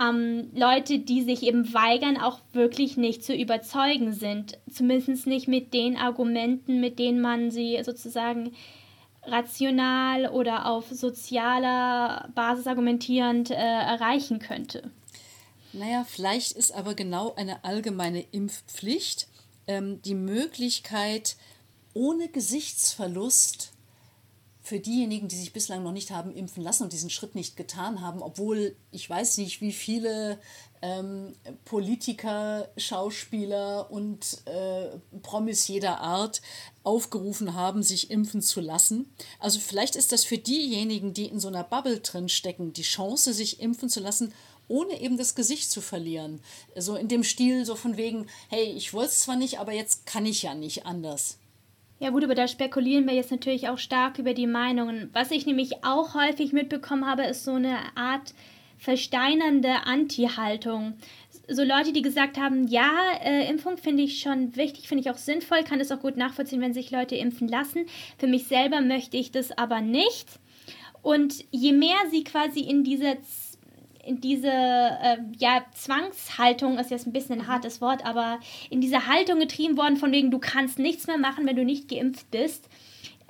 ähm, 0.01 0.51
Leute, 0.53 0.99
die 0.99 1.23
sich 1.23 1.45
eben 1.45 1.73
weigern, 1.73 2.17
auch 2.17 2.41
wirklich 2.53 2.97
nicht 2.97 3.23
zu 3.23 3.33
überzeugen 3.33 4.13
sind. 4.13 4.59
Zumindest 4.69 5.29
nicht 5.29 5.47
mit 5.47 5.73
den 5.73 5.97
Argumenten, 5.97 6.81
mit 6.81 6.99
denen 6.99 7.21
man 7.21 7.53
sie 7.53 7.79
sozusagen 7.85 8.51
rational 9.25 10.29
oder 10.29 10.67
auf 10.67 10.89
sozialer 10.89 12.29
Basis 12.35 12.67
argumentierend 12.67 13.51
äh, 13.51 13.55
erreichen 13.55 14.41
könnte. 14.41 14.91
Naja, 15.73 16.05
vielleicht 16.09 16.53
ist 16.53 16.73
aber 16.73 16.95
genau 16.95 17.35
eine 17.35 17.65
allgemeine 17.65 18.23
Impfpflicht 18.33 19.29
ähm, 19.67 20.03
die 20.03 20.15
Möglichkeit, 20.15 21.37
ohne 21.95 22.29
Gesichtsverlust 22.29 23.73
für 24.63 24.79
diejenigen, 24.79 25.29
die 25.29 25.37
sich 25.37 25.53
bislang 25.53 25.83
noch 25.83 25.93
nicht 25.93 26.11
haben 26.11 26.35
impfen 26.35 26.63
lassen 26.63 26.85
und 26.85 26.93
diesen 26.93 27.11
Schritt 27.11 27.35
nicht 27.35 27.57
getan 27.57 28.03
haben, 28.03 28.23
obwohl 28.23 28.77
ich 28.91 29.09
weiß 29.09 29.39
nicht, 29.39 29.61
wie 29.61 29.73
viele 29.73 30.39
ähm, 30.83 31.35
Politiker, 31.65 32.69
Schauspieler 32.77 33.91
und 33.91 34.43
äh, 34.47 34.99
Promis 35.23 35.67
jeder 35.67 36.01
Art 36.01 36.43
aufgerufen 36.83 37.55
haben, 37.55 37.83
sich 37.83 38.11
impfen 38.11 38.43
zu 38.43 38.61
lassen. 38.61 39.13
Also 39.39 39.61
vielleicht 39.61 39.97
ist 39.97 40.13
das 40.13 40.25
für 40.25 40.39
diejenigen, 40.39 41.15
die 41.15 41.27
in 41.27 41.41
so 41.41 41.49
einer 41.49 41.65
Bubble 41.65 42.01
drin 42.01 42.29
stecken, 42.29 42.73
die 42.73 42.83
Chance, 42.83 43.33
sich 43.33 43.61
impfen 43.61 43.89
zu 43.89 44.01
lassen, 44.01 44.33
ohne 44.71 45.01
eben 45.01 45.19
das 45.19 45.35
Gesicht 45.35 45.71
zu 45.71 45.81
verlieren. 45.81 46.41
So 46.77 46.95
in 46.95 47.09
dem 47.09 47.25
Stil, 47.25 47.65
so 47.65 47.75
von 47.75 47.97
wegen, 47.97 48.27
hey, 48.49 48.73
ich 48.77 48.95
wollte 48.95 49.11
es 49.11 49.21
zwar 49.21 49.37
nicht, 49.37 49.59
aber 49.59 49.73
jetzt 49.73 50.07
kann 50.07 50.25
ich 50.25 50.43
ja 50.43 50.55
nicht 50.55 50.87
anders. 50.87 51.39
Ja 51.99 52.11
gut, 52.11 52.25
aber 52.25 52.35
da 52.35 52.49
spekulieren 52.49 53.07
wir 53.07 53.15
jetzt 53.15 53.31
natürlich 53.31 53.69
auch 53.69 53.77
stark 53.77 54.19
über 54.19 54.33
die 54.33 54.47
Meinungen. 54.47 55.11
Was 55.13 55.31
ich 55.31 55.45
nämlich 55.45 55.85
auch 55.85 56.15
häufig 56.15 56.53
mitbekommen 56.55 57.07
habe, 57.07 57.25
ist 57.25 57.45
so 57.45 57.53
eine 57.53 57.77
Art 57.95 58.33
versteinernde 58.79 59.85
Anti-Haltung. 59.85 60.95
So 61.47 61.63
Leute, 61.63 61.93
die 61.93 62.01
gesagt 62.01 62.39
haben, 62.39 62.67
ja, 62.69 62.95
äh, 63.23 63.51
Impfung 63.51 63.77
finde 63.77 64.05
ich 64.05 64.21
schon 64.21 64.57
wichtig, 64.57 64.89
finde 64.89 65.03
ich 65.03 65.11
auch 65.11 65.19
sinnvoll, 65.19 65.65
kann 65.65 65.81
es 65.81 65.93
auch 65.93 66.01
gut 66.01 66.17
nachvollziehen, 66.17 66.63
wenn 66.63 66.73
sich 66.73 66.91
Leute 66.91 67.17
impfen 67.17 67.49
lassen. 67.49 67.85
Für 68.17 68.27
mich 68.27 68.47
selber 68.47 68.81
möchte 68.81 69.19
ich 69.19 69.31
das 69.31 69.53
aber 69.53 69.83
nicht. 69.83 70.29
Und 71.03 71.45
je 71.51 71.73
mehr 71.73 71.99
sie 72.11 72.25
quasi 72.25 72.61
in 72.61 72.85
dieser 72.85 73.17
in 74.05 74.21
diese 74.21 74.49
äh, 74.49 75.19
ja, 75.39 75.65
Zwangshaltung 75.75 76.79
ist 76.79 76.91
jetzt 76.91 77.07
ein 77.07 77.13
bisschen 77.13 77.41
ein 77.41 77.47
hartes 77.47 77.81
Wort, 77.81 78.05
aber 78.05 78.41
in 78.71 78.81
diese 78.81 79.07
Haltung 79.07 79.39
getrieben 79.41 79.77
worden, 79.77 79.97
von 79.97 80.13
wegen, 80.13 80.31
du 80.31 80.39
kannst 80.39 80.79
nichts 80.79 81.07
mehr 81.07 81.19
machen, 81.19 81.47
wenn 81.47 81.57
du 81.57 81.65
nicht 81.65 81.89
geimpft 81.89 82.31
bist. 82.31 82.69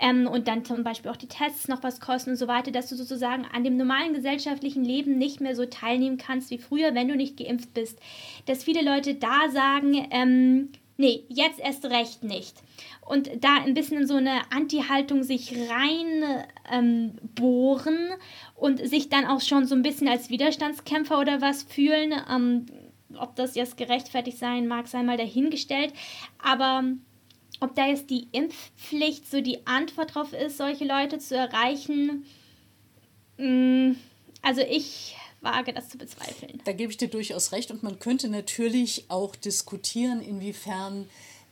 Ähm, 0.03 0.27
und 0.27 0.49
dann 0.49 0.65
zum 0.65 0.83
Beispiel 0.83 1.11
auch 1.11 1.17
die 1.17 1.29
Tests 1.29 1.69
noch 1.69 1.83
was 1.83 2.00
kosten 2.00 2.31
und 2.31 2.37
so 2.37 2.49
weiter, 2.49 2.71
dass 2.71 2.89
du 2.89 2.97
sozusagen 2.97 3.45
an 3.53 3.65
dem 3.65 3.77
normalen 3.77 4.15
gesellschaftlichen 4.15 4.83
Leben 4.83 5.19
nicht 5.19 5.43
mehr 5.43 5.55
so 5.55 5.67
teilnehmen 5.67 6.17
kannst 6.17 6.50
wie 6.50 6.59
früher, 6.59 6.95
wenn 6.95 7.09
du 7.09 7.17
nicht 7.17 7.37
geimpft 7.37 7.75
bist. 7.75 7.99
Dass 8.47 8.65
viele 8.65 8.83
Leute 8.83 9.17
da 9.17 9.50
sagen, 9.50 10.09
ähm, 10.11 10.71
nee, 10.97 11.25
jetzt 11.29 11.61
erst 11.61 11.85
recht 11.85 12.23
nicht. 12.23 12.62
Und 13.11 13.29
da 13.43 13.57
ein 13.57 13.75
bisschen 13.75 13.99
in 13.99 14.07
so 14.07 14.14
eine 14.14 14.40
Anti-Haltung 14.52 15.25
sich 15.25 15.52
rein 15.69 16.45
ähm, 16.71 17.19
und 18.55 18.87
sich 18.88 19.09
dann 19.09 19.26
auch 19.26 19.40
schon 19.40 19.67
so 19.67 19.75
ein 19.75 19.83
bisschen 19.83 20.07
als 20.07 20.31
Widerstandskämpfer 20.31 21.19
oder 21.19 21.40
was 21.40 21.64
fühlen. 21.64 22.14
Ähm, 22.31 22.67
ob 23.19 23.35
das 23.35 23.57
jetzt 23.57 23.76
gerechtfertigt 23.76 24.38
sein 24.38 24.69
mag, 24.69 24.87
sei 24.87 25.02
mal 25.02 25.17
dahingestellt. 25.17 25.93
Aber 26.38 26.85
ob 27.59 27.75
da 27.75 27.88
jetzt 27.88 28.11
die 28.11 28.29
Impfpflicht 28.31 29.29
so 29.29 29.40
die 29.40 29.67
Antwort 29.67 30.14
drauf 30.14 30.33
ist, 30.33 30.57
solche 30.57 30.85
Leute 30.85 31.19
zu 31.19 31.37
erreichen, 31.37 32.25
mh, 33.38 33.47
mm, 33.49 33.97
also 34.43 34.61
ich 34.61 35.17
wage 35.40 35.73
das 35.73 35.88
zu 35.88 35.99
bezweifeln. 35.99 36.61
Da 36.64 36.73
gebe 36.73 36.93
ich 36.93 36.97
dir 36.97 37.09
durchaus 37.09 37.50
recht 37.50 37.73
und 37.73 37.83
man 37.83 37.99
könnte 37.99 38.29
natürlich 38.29 39.07
auch 39.09 39.35
diskutieren, 39.35 40.21
inwiefern 40.21 41.09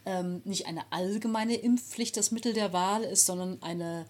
ähm, 0.09 0.41
nicht 0.45 0.67
eine 0.67 0.91
allgemeine 0.91 1.55
Impfpflicht 1.55 2.17
das 2.17 2.31
Mittel 2.31 2.55
der 2.55 2.73
Wahl 2.73 3.05
ist, 3.05 3.27
sondern 3.27 3.63
eine 3.63 4.07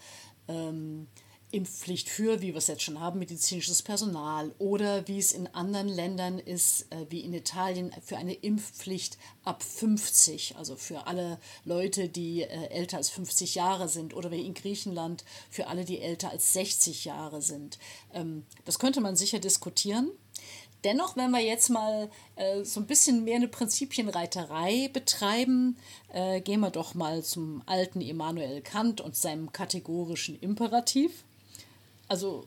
ähm, 0.47 1.09
Impfpflicht 1.51 2.09
für, 2.09 2.41
wie 2.41 2.49
wir 2.49 2.57
es 2.57 2.69
jetzt 2.69 2.83
schon 2.83 3.01
haben, 3.01 3.19
medizinisches 3.19 3.83
Personal 3.83 4.55
oder 4.59 5.09
wie 5.09 5.19
es 5.19 5.33
in 5.33 5.49
anderen 5.49 5.89
Ländern 5.89 6.39
ist, 6.39 6.83
äh, 6.93 7.07
wie 7.09 7.21
in 7.21 7.35
Italien, 7.35 7.91
für 8.05 8.17
eine 8.17 8.35
Impfpflicht 8.35 9.19
ab 9.43 9.65
50, 9.65 10.57
also 10.57 10.77
für 10.77 11.09
alle 11.09 11.39
Leute, 11.65 12.09
die 12.09 12.43
äh, 12.43 12.69
älter 12.69 12.99
als 12.99 13.11
50 13.11 13.57
Jahre 13.57 13.89
sind 13.89 14.15
oder 14.15 14.31
wie 14.31 14.47
in 14.47 14.55
Griechenland 14.55 15.25
für 15.51 15.67
alle, 15.67 15.85
die 15.85 16.01
älter 16.01 16.31
als 16.31 16.53
60 16.53 17.07
Jahre 17.07 17.43
sind. 17.43 17.79
Ähm, 18.13 18.45
das 18.65 18.79
könnte 18.79 19.01
man 19.01 19.17
sicher 19.17 19.41
diskutieren. 19.41 20.13
Dennoch, 20.85 21.17
wenn 21.17 21.33
wir 21.33 21.41
jetzt 21.41 21.71
mal 21.71 22.09
äh, 22.37 22.65
so 22.65 22.81
ein 22.81 22.87
bisschen 22.87 23.25
mehr 23.25 23.37
eine 23.37 23.49
Prinzipienreiterei 23.49 24.89
betreiben, 24.93 25.77
äh, 26.13 26.41
gehen 26.41 26.61
wir 26.61 26.71
doch 26.71 26.95
mal 26.95 27.25
zum 27.25 27.63
alten 27.67 28.01
Immanuel 28.01 28.61
Kant 28.63 29.01
und 29.01 29.17
seinem 29.17 29.53
kategorischen 29.53 30.39
Imperativ. 30.39 31.25
Also, 32.07 32.47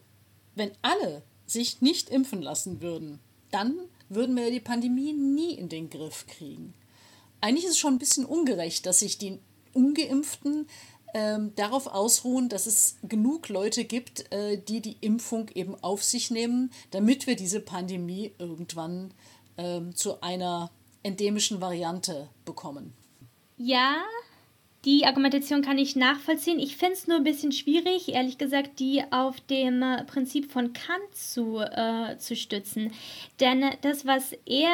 wenn 0.56 0.72
alle 0.82 1.24
sich 1.46 1.82
nicht 1.82 2.10
impfen 2.10 2.42
lassen 2.42 2.82
würden, 2.82 3.20
dann 3.52 3.78
würden 4.08 4.36
wir 4.36 4.50
die 4.50 4.62
Pandemie 4.62 5.14
nie 5.14 5.54
in 5.54 5.68
den 5.68 5.90
Griff 5.90 6.26
kriegen. 6.28 6.74
Eigentlich 7.42 7.66
ist 7.66 7.72
es 7.72 7.80
schon 7.80 7.96
ein 7.96 8.00
bisschen 8.00 8.26
ungerecht, 8.26 8.86
dass 8.86 9.00
sich 9.00 9.18
die 9.18 9.40
Ungeimpften 9.74 10.68
ähm, 11.14 11.54
darauf 11.56 11.88
ausruhen, 11.88 12.50
dass 12.50 12.66
es 12.66 12.98
genug 13.04 13.50
Leute 13.50 13.86
gibt, 13.86 14.32
äh, 14.32 14.58
die 14.58 14.82
die 14.82 14.98
Impfung 15.02 15.50
eben 15.54 15.76
auf 15.84 16.04
sich 16.04 16.32
nehmen, 16.32 16.72
damit 16.92 17.28
wir 17.28 17.36
diese 17.36 17.60
Pandemie 17.60 18.34
irgendwann 18.38 19.14
ähm, 19.58 19.96
zu 19.96 20.22
einer 20.22 20.72
endemischen 21.04 21.62
Variante 21.62 22.30
bekommen. 22.46 22.94
Ja, 23.58 24.02
die 24.86 25.06
Argumentation 25.06 25.62
kann 25.62 25.78
ich 25.78 25.96
nachvollziehen. 25.96 26.60
Ich 26.60 26.76
finde 26.76 26.94
es 26.94 27.08
nur 27.08 27.18
ein 27.18 27.24
bisschen 27.24 27.52
schwierig, 27.52 28.10
ehrlich 28.10 28.40
gesagt, 28.40 28.80
die 28.80 29.04
auf 29.12 29.40
dem 29.42 29.84
äh, 29.84 30.04
Prinzip 30.06 30.52
von 30.52 30.74
Kant 30.74 31.14
zu, 31.14 31.60
äh, 31.60 32.18
zu 32.18 32.36
stützen. 32.36 32.92
Denn 33.40 33.64
das, 33.82 34.08
was 34.08 34.34
er 34.48 34.72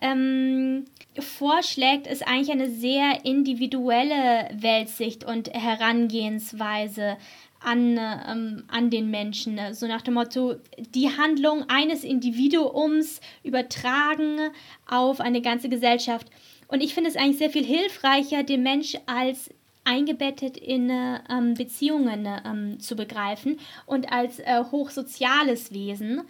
ähm, 0.00 0.84
vorschlägt, 1.18 2.06
ist 2.06 2.26
eigentlich 2.26 2.52
eine 2.52 2.70
sehr 2.70 3.24
individuelle 3.24 4.48
Weltsicht 4.52 5.24
und 5.24 5.48
Herangehensweise 5.52 7.16
an, 7.60 7.98
ähm, 7.98 8.64
an 8.68 8.90
den 8.90 9.10
Menschen. 9.10 9.58
So 9.72 9.88
nach 9.88 10.02
dem 10.02 10.14
Motto, 10.14 10.54
die 10.94 11.16
Handlung 11.16 11.64
eines 11.68 12.04
Individuums 12.04 13.20
übertragen 13.42 14.38
auf 14.86 15.20
eine 15.20 15.42
ganze 15.42 15.68
Gesellschaft. 15.68 16.28
Und 16.68 16.82
ich 16.82 16.94
finde 16.94 17.10
es 17.10 17.16
eigentlich 17.16 17.38
sehr 17.38 17.50
viel 17.50 17.64
hilfreicher, 17.64 18.42
den 18.42 18.62
Mensch 18.62 18.96
als 19.06 19.50
eingebettet 19.84 20.58
in 20.58 20.90
ähm, 20.90 21.54
Beziehungen 21.54 22.28
ähm, 22.44 22.78
zu 22.78 22.94
begreifen 22.94 23.58
und 23.86 24.12
als 24.12 24.38
äh, 24.38 24.62
hochsoziales 24.70 25.72
Wesen, 25.72 26.22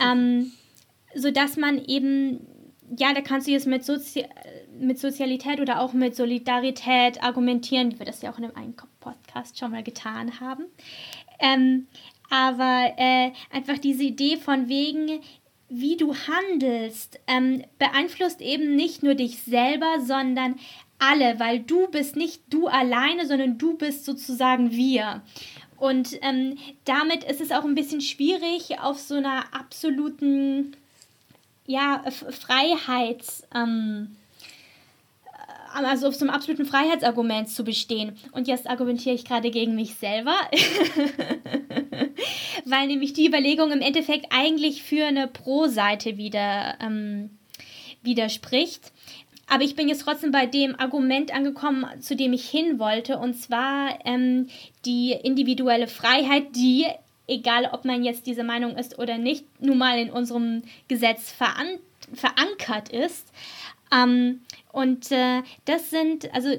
ähm, 0.00 0.52
sodass 1.14 1.56
man 1.56 1.84
eben, 1.84 2.46
ja, 2.96 3.12
da 3.12 3.22
kannst 3.22 3.48
du 3.48 3.50
jetzt 3.50 3.66
mit, 3.66 3.84
Sozi 3.84 4.24
mit 4.78 5.00
Sozialität 5.00 5.60
oder 5.60 5.80
auch 5.80 5.94
mit 5.94 6.14
Solidarität 6.14 7.22
argumentieren, 7.24 7.92
wie 7.92 7.98
wir 7.98 8.06
das 8.06 8.22
ja 8.22 8.32
auch 8.32 8.38
in 8.38 8.44
einem 8.44 8.74
Podcast 9.00 9.58
schon 9.58 9.72
mal 9.72 9.82
getan 9.82 10.38
haben. 10.38 10.66
Ähm, 11.40 11.88
aber 12.30 12.92
äh, 12.96 13.32
einfach 13.50 13.78
diese 13.78 14.04
Idee 14.04 14.36
von 14.36 14.68
wegen, 14.68 15.20
wie 15.68 15.96
du 15.96 16.14
handelst, 16.14 17.18
ähm, 17.26 17.64
beeinflusst 17.78 18.40
eben 18.40 18.76
nicht 18.76 19.02
nur 19.02 19.14
dich 19.14 19.42
selber, 19.42 20.00
sondern 20.00 20.56
alle, 20.98 21.38
weil 21.38 21.60
du 21.60 21.88
bist 21.88 22.16
nicht 22.16 22.42
du 22.48 22.68
alleine, 22.68 23.26
sondern 23.26 23.58
du 23.58 23.76
bist 23.76 24.04
sozusagen 24.04 24.70
wir. 24.70 25.22
Und 25.76 26.18
ähm, 26.22 26.56
damit 26.84 27.24
ist 27.24 27.40
es 27.40 27.52
auch 27.52 27.64
ein 27.64 27.74
bisschen 27.74 28.00
schwierig, 28.00 28.80
auf 28.80 28.98
so 28.98 29.16
einer 29.16 29.44
absoluten 29.52 30.74
ja, 31.66 32.02
Freiheits, 32.10 33.42
ähm, 33.54 34.16
also 35.74 36.08
auf 36.08 36.14
so 36.14 36.24
einem 36.24 36.34
absoluten 36.34 36.64
Freiheitsargument 36.64 37.50
zu 37.50 37.62
bestehen. 37.62 38.16
Und 38.32 38.48
jetzt 38.48 38.68
argumentiere 38.68 39.14
ich 39.14 39.26
gerade 39.26 39.50
gegen 39.50 39.74
mich 39.74 39.96
selber, 39.96 40.34
weil 42.64 42.86
nämlich 42.86 43.12
die 43.12 43.26
Überlegung 43.26 43.70
im 43.72 43.80
Endeffekt 43.80 44.26
eigentlich 44.30 44.82
für 44.82 45.04
eine 45.04 45.26
Pro-Seite 45.28 46.16
wieder 46.16 46.76
ähm, 46.80 47.30
widerspricht. 48.02 48.92
Aber 49.48 49.62
ich 49.62 49.76
bin 49.76 49.88
jetzt 49.88 50.02
trotzdem 50.02 50.32
bei 50.32 50.46
dem 50.46 50.78
Argument 50.78 51.32
angekommen, 51.32 51.86
zu 52.00 52.16
dem 52.16 52.32
ich 52.32 52.48
hin 52.48 52.78
wollte, 52.78 53.18
und 53.18 53.34
zwar 53.34 53.98
ähm, 54.04 54.48
die 54.84 55.12
individuelle 55.12 55.86
Freiheit, 55.86 56.56
die, 56.56 56.86
egal 57.28 57.70
ob 57.72 57.84
man 57.84 58.02
jetzt 58.02 58.26
diese 58.26 58.42
Meinung 58.42 58.76
ist 58.76 58.98
oder 58.98 59.18
nicht, 59.18 59.44
nun 59.60 59.78
mal 59.78 59.98
in 59.98 60.10
unserem 60.10 60.62
Gesetz 60.88 61.30
veran 61.30 61.78
verankert 62.12 62.88
ist. 62.88 63.28
Ähm, 63.92 64.40
und 64.72 65.12
äh, 65.12 65.42
das 65.64 65.90
sind, 65.90 66.32
also 66.34 66.50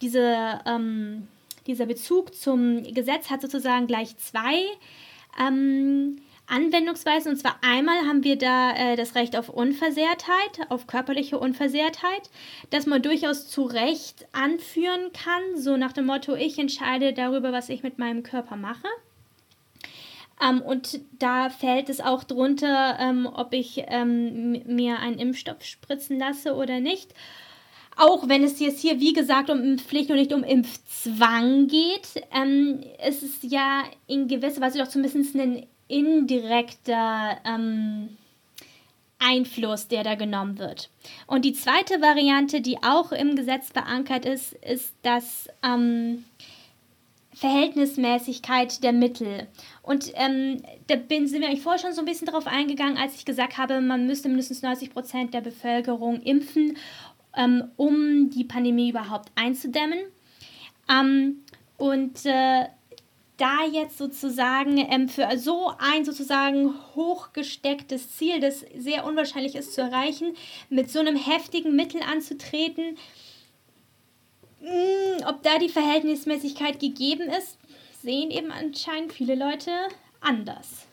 diese, 0.00 0.60
ähm, 0.66 1.28
dieser 1.66 1.86
Bezug 1.86 2.34
zum 2.34 2.82
Gesetz 2.82 3.30
hat 3.30 3.42
sozusagen 3.42 3.86
gleich 3.86 4.16
zwei 4.18 4.62
ähm, 5.38 6.18
Anwendungsweisen. 6.46 7.32
Und 7.32 7.38
zwar 7.38 7.56
einmal 7.62 8.06
haben 8.06 8.24
wir 8.24 8.36
da 8.36 8.72
äh, 8.72 8.96
das 8.96 9.14
Recht 9.14 9.36
auf 9.36 9.48
Unversehrtheit, 9.48 10.68
auf 10.68 10.86
körperliche 10.86 11.38
Unversehrtheit, 11.38 12.30
das 12.70 12.86
man 12.86 13.02
durchaus 13.02 13.48
zu 13.48 13.62
Recht 13.64 14.26
anführen 14.32 15.12
kann, 15.12 15.60
so 15.60 15.76
nach 15.76 15.92
dem 15.92 16.06
Motto, 16.06 16.34
ich 16.34 16.58
entscheide 16.58 17.12
darüber, 17.12 17.52
was 17.52 17.68
ich 17.68 17.82
mit 17.82 17.98
meinem 17.98 18.22
Körper 18.22 18.56
mache. 18.56 18.88
Ähm, 20.42 20.60
und 20.60 21.00
da 21.18 21.48
fällt 21.48 21.88
es 21.88 22.00
auch 22.00 22.24
drunter, 22.24 22.98
ähm, 23.00 23.26
ob 23.26 23.52
ich 23.54 23.84
ähm, 23.86 24.62
mir 24.66 24.98
einen 24.98 25.18
Impfstoff 25.18 25.62
spritzen 25.62 26.18
lasse 26.18 26.54
oder 26.54 26.80
nicht. 26.80 27.14
Auch 27.96 28.28
wenn 28.28 28.42
es 28.42 28.58
jetzt 28.60 28.80
hier, 28.80 29.00
wie 29.00 29.12
gesagt, 29.12 29.50
um 29.50 29.62
Impfpflicht 29.62 30.10
und 30.10 30.16
nicht 30.16 30.32
um 30.32 30.42
Impfzwang 30.42 31.68
geht, 31.68 32.08
ähm, 32.32 32.80
ist 33.06 33.22
es 33.22 33.38
ja 33.42 33.84
in 34.06 34.26
gewisser 34.28 34.60
Weise 34.60 34.78
doch 34.78 34.88
zumindest 34.88 35.34
ein 35.36 35.66
indirekter 35.86 37.38
ähm, 37.44 38.16
Einfluss, 39.18 39.88
der 39.88 40.02
da 40.02 40.14
genommen 40.14 40.58
wird. 40.58 40.90
Und 41.26 41.44
die 41.44 41.52
zweite 41.52 42.00
Variante, 42.00 42.60
die 42.60 42.82
auch 42.82 43.12
im 43.12 43.36
Gesetz 43.36 43.70
verankert 43.70 44.26
ist, 44.26 44.54
ist 44.54 44.94
das 45.02 45.48
ähm, 45.62 46.24
Verhältnismäßigkeit 47.32 48.82
der 48.82 48.92
Mittel. 48.92 49.46
Und 49.82 50.12
ähm, 50.14 50.62
da 50.86 50.96
bin, 50.96 51.26
sind 51.26 51.40
wir 51.40 51.48
eigentlich 51.48 51.62
vorher 51.62 51.80
schon 51.80 51.92
so 51.92 52.00
ein 52.00 52.06
bisschen 52.06 52.26
darauf 52.26 52.46
eingegangen, 52.46 52.96
als 52.96 53.16
ich 53.16 53.24
gesagt 53.24 53.58
habe, 53.58 53.80
man 53.80 54.06
müsste 54.06 54.28
mindestens 54.28 54.62
90 54.62 54.90
Prozent 54.90 55.34
der 55.34 55.40
Bevölkerung 55.40 56.20
impfen, 56.22 56.76
ähm, 57.36 57.70
um 57.76 58.30
die 58.30 58.44
Pandemie 58.44 58.90
überhaupt 58.90 59.30
einzudämmen. 59.34 59.98
Ähm, 60.88 61.42
und 61.76 62.24
äh, 62.24 62.66
da 63.36 63.64
jetzt 63.72 63.98
sozusagen 63.98 64.78
ähm, 64.78 65.08
für 65.08 65.28
so 65.38 65.72
ein 65.78 66.04
sozusagen 66.04 66.74
hochgestecktes 66.94 68.16
Ziel, 68.16 68.40
das 68.40 68.64
sehr 68.76 69.04
unwahrscheinlich 69.04 69.56
ist 69.56 69.74
zu 69.74 69.80
erreichen, 69.80 70.36
mit 70.70 70.90
so 70.90 71.00
einem 71.00 71.16
heftigen 71.16 71.74
Mittel 71.74 72.00
anzutreten, 72.02 72.96
mh, 74.60 74.70
hm, 74.70 75.26
ob 75.26 75.42
da 75.42 75.58
die 75.58 75.68
Verhältnismäßigkeit 75.68 76.78
gegeben 76.78 77.28
ist, 77.28 77.58
sehen 78.02 78.30
eben 78.30 78.52
anscheinend 78.52 79.12
viele 79.12 79.34
Leute 79.34 79.70
anders. 80.20 80.86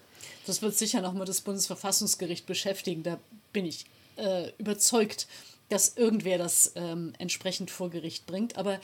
Das 0.47 0.61
wird 0.61 0.75
sicher 0.75 1.01
nochmal 1.01 1.25
das 1.25 1.41
Bundesverfassungsgericht 1.41 2.47
beschäftigen. 2.47 3.03
Da 3.03 3.19
bin 3.53 3.65
ich 3.65 3.85
äh, 4.15 4.49
überzeugt, 4.57 5.27
dass 5.71 5.97
irgendwer 5.97 6.37
das 6.37 6.73
ähm, 6.75 7.13
entsprechend 7.17 7.71
vor 7.71 7.89
Gericht 7.89 8.25
bringt. 8.25 8.57
Aber 8.57 8.79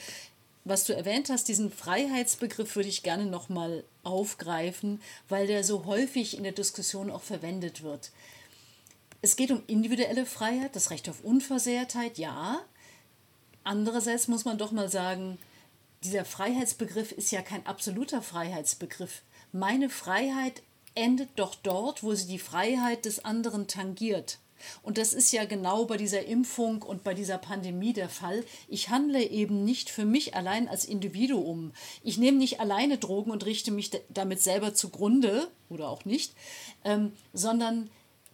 was 0.64 0.84
du 0.84 0.94
erwähnt 0.94 1.30
hast, 1.30 1.48
diesen 1.48 1.70
Freiheitsbegriff 1.70 2.76
würde 2.76 2.88
ich 2.88 3.02
gerne 3.02 3.26
nochmal 3.26 3.84
aufgreifen, 4.02 5.00
weil 5.28 5.46
der 5.46 5.64
so 5.64 5.86
häufig 5.86 6.36
in 6.36 6.42
der 6.42 6.52
Diskussion 6.52 7.10
auch 7.10 7.22
verwendet 7.22 7.82
wird. 7.82 8.10
Es 9.20 9.36
geht 9.36 9.50
um 9.50 9.62
individuelle 9.66 10.26
Freiheit, 10.26 10.76
das 10.76 10.90
Recht 10.90 11.08
auf 11.08 11.24
Unversehrtheit, 11.24 12.18
ja. 12.18 12.60
Andererseits 13.64 14.28
muss 14.28 14.44
man 14.44 14.58
doch 14.58 14.70
mal 14.70 14.88
sagen, 14.88 15.38
dieser 16.04 16.24
Freiheitsbegriff 16.24 17.12
ist 17.12 17.32
ja 17.32 17.42
kein 17.42 17.66
absoluter 17.66 18.22
Freiheitsbegriff. 18.22 19.22
Meine 19.52 19.90
Freiheit 19.90 20.62
endet 20.94 21.30
doch 21.36 21.54
dort, 21.54 22.02
wo 22.02 22.14
sie 22.14 22.26
die 22.26 22.38
Freiheit 22.38 23.04
des 23.04 23.24
anderen 23.24 23.66
tangiert. 23.66 24.38
Und 24.82 24.98
das 24.98 25.12
ist 25.12 25.32
ja 25.32 25.44
genau 25.44 25.84
bei 25.84 25.96
dieser 25.96 26.24
Impfung 26.24 26.82
und 26.82 27.04
bei 27.04 27.14
dieser 27.14 27.38
Pandemie 27.38 27.92
der 27.92 28.08
Fall. 28.08 28.44
Ich 28.68 28.88
handle 28.88 29.22
eben 29.22 29.64
nicht 29.64 29.90
für 29.90 30.04
mich 30.04 30.34
allein 30.34 30.68
als 30.68 30.84
Individuum. 30.84 31.72
Ich 32.02 32.18
nehme 32.18 32.38
nicht 32.38 32.60
alleine 32.60 32.98
Drogen 32.98 33.30
und 33.30 33.46
richte 33.46 33.70
mich 33.70 33.90
damit 34.08 34.40
selber 34.40 34.74
zugrunde 34.74 35.48
oder 35.68 35.88
auch 35.88 36.04
nicht, 36.04 36.34
ähm, 36.84 37.12
sondern 37.32 37.90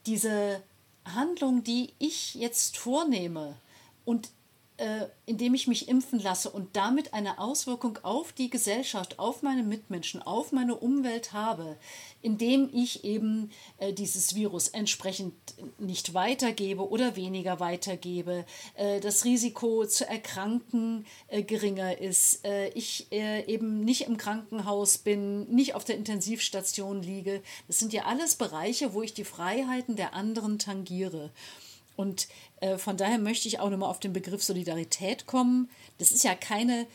diese 0.07 0.63
Handlung, 1.05 1.65
die 1.65 1.93
ich 1.99 2.35
jetzt 2.35 2.77
vornehme 2.77 3.57
und 4.05 4.31
äh, 4.77 5.07
indem 5.27 5.55
ich 5.55 5.69
mich 5.69 5.89
impfen 5.89 6.19
lasse 6.19 6.51
und 6.51 6.75
damit 6.75 7.15
eine 7.15 7.39
Auswirkung 7.39 7.99
auf 8.03 8.33
die 8.33 8.51
Gesellschaft, 8.51 9.21
auf 9.21 9.43
meine 9.43 9.63
Mitmenschen, 9.63 10.21
auf 10.21 10.51
meine 10.51 10.75
Umwelt 10.75 11.33
habe, 11.33 11.77
indem 12.23 12.69
ich 12.73 13.05
eben 13.05 13.53
äh, 13.79 13.93
dieses 13.93 14.35
Virus 14.35 14.67
entsprechend 14.67 15.35
nicht 15.79 16.13
weitergebe 16.13 16.89
oder 16.89 17.15
weniger 17.15 17.61
weitergebe, 17.61 18.45
äh, 18.75 18.99
das 18.99 19.25
Risiko 19.25 19.87
zu 19.87 20.09
erkranken 20.09 21.07
äh, 21.29 21.43
geringer 21.43 22.01
ist, 22.01 22.45
äh, 22.45 22.69
ich 22.71 23.07
äh, 23.13 23.45
eben 23.47 23.85
nicht 23.85 24.09
im 24.09 24.17
Krankenhaus 24.17 24.99
bin, 24.99 25.45
nicht 25.55 25.77
auf 25.77 25.85
der 25.85 25.97
Intensivstation 25.97 27.01
liege. 27.01 27.43
Das 27.69 27.79
sind 27.79 27.93
ja 27.93 28.07
alles 28.07 28.35
Bereiche, 28.35 28.93
wo 28.93 29.03
ich 29.03 29.15
die 29.15 29.25
Freiheiten 29.25 29.95
der 29.95 30.15
anderen 30.15 30.59
tangiere. 30.59 31.31
Und 31.97 32.27
von 32.79 32.97
daher 32.97 33.19
möchte 33.19 33.49
ich 33.49 33.61
auch 33.61 33.71
nochmal 33.71 33.91
auf 33.91 34.01
den 34.01 34.13
Begriff 34.13 34.43
Solidarität 34.43 35.27
kommen. 35.27 35.71
Das 35.99 36.13
ist 36.13 36.25
ja 36.25 36.35
keine, 36.35 36.87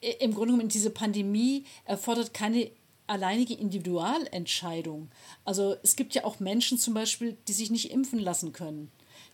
äh, 0.00 0.12
im 0.20 0.32
Grunde 0.34 0.52
genommen, 0.52 0.68
diese 0.68 0.90
Pandemie 0.90 1.64
erfordert 1.84 2.34
keine 2.34 2.70
alleinige 3.06 3.54
Individualentscheidung. 3.54 5.10
Also 5.44 5.76
es 5.82 5.96
gibt 5.96 6.14
ja 6.14 6.24
auch 6.24 6.40
Menschen 6.40 6.78
zum 6.78 6.94
Beispiel, 6.94 7.36
die 7.48 7.52
sich 7.52 7.70
nicht 7.70 7.90
impfen 7.90 8.18
lassen 8.18 8.52
können. 8.52 8.90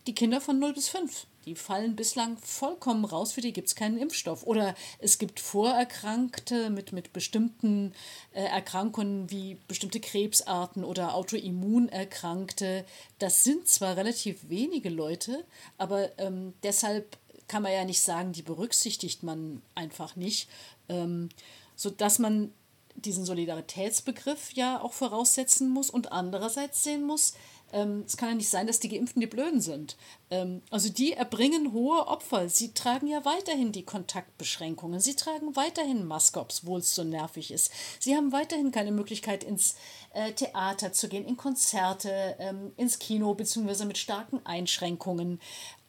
Die 0.07 0.15
Kinder 0.15 0.41
von 0.41 0.57
0 0.57 0.73
bis 0.73 0.89
5, 0.89 1.27
die 1.45 1.55
fallen 1.55 1.95
bislang 1.95 2.37
vollkommen 2.39 3.05
raus, 3.05 3.33
für 3.33 3.41
die 3.41 3.53
gibt 3.53 3.67
es 3.67 3.75
keinen 3.75 3.99
Impfstoff. 3.99 4.43
Oder 4.43 4.73
es 4.97 5.19
gibt 5.19 5.39
Vorerkrankte 5.39 6.71
mit, 6.71 6.91
mit 6.91 7.13
bestimmten 7.13 7.93
äh, 8.31 8.43
Erkrankungen 8.43 9.29
wie 9.29 9.57
bestimmte 9.67 9.99
Krebsarten 9.99 10.83
oder 10.83 11.13
Autoimmunerkrankte. 11.13 12.83
Das 13.19 13.43
sind 13.43 13.67
zwar 13.67 13.95
relativ 13.95 14.49
wenige 14.49 14.89
Leute, 14.89 15.45
aber 15.77 16.17
ähm, 16.19 16.53
deshalb 16.63 17.17
kann 17.47 17.61
man 17.61 17.73
ja 17.73 17.85
nicht 17.85 18.01
sagen, 18.01 18.31
die 18.31 18.43
berücksichtigt 18.43 19.21
man 19.21 19.61
einfach 19.75 20.15
nicht, 20.15 20.49
ähm, 20.89 21.29
sodass 21.75 22.17
man 22.17 22.53
diesen 22.95 23.25
Solidaritätsbegriff 23.25 24.53
ja 24.53 24.81
auch 24.81 24.93
voraussetzen 24.93 25.69
muss 25.69 25.89
und 25.89 26.11
andererseits 26.11 26.83
sehen 26.83 27.03
muss, 27.03 27.33
ähm, 27.71 28.03
es 28.05 28.17
kann 28.17 28.29
ja 28.29 28.35
nicht 28.35 28.49
sein, 28.49 28.67
dass 28.67 28.79
die 28.79 28.89
Geimpften 28.89 29.19
die 29.19 29.27
Blöden 29.27 29.61
sind. 29.61 29.97
Ähm, 30.29 30.61
also 30.69 30.89
die 30.89 31.13
erbringen 31.13 31.73
hohe 31.73 32.07
Opfer. 32.07 32.49
Sie 32.49 32.73
tragen 32.73 33.07
ja 33.07 33.23
weiterhin 33.25 33.71
die 33.71 33.83
Kontaktbeschränkungen. 33.83 34.99
Sie 34.99 35.15
tragen 35.15 35.55
weiterhin 35.55 36.05
Maske, 36.05 36.39
obwohl 36.39 36.79
es 36.79 36.95
so 36.95 37.03
nervig 37.03 37.51
ist. 37.51 37.71
Sie 37.99 38.15
haben 38.15 38.31
weiterhin 38.31 38.71
keine 38.71 38.91
Möglichkeit, 38.91 39.43
ins 39.43 39.75
äh, 40.13 40.31
Theater 40.31 40.93
zu 40.93 41.09
gehen, 41.09 41.25
in 41.25 41.37
Konzerte, 41.37 42.35
ähm, 42.39 42.73
ins 42.77 42.99
Kino, 42.99 43.33
beziehungsweise 43.33 43.85
mit 43.85 43.97
starken 43.97 44.45
Einschränkungen. 44.45 45.39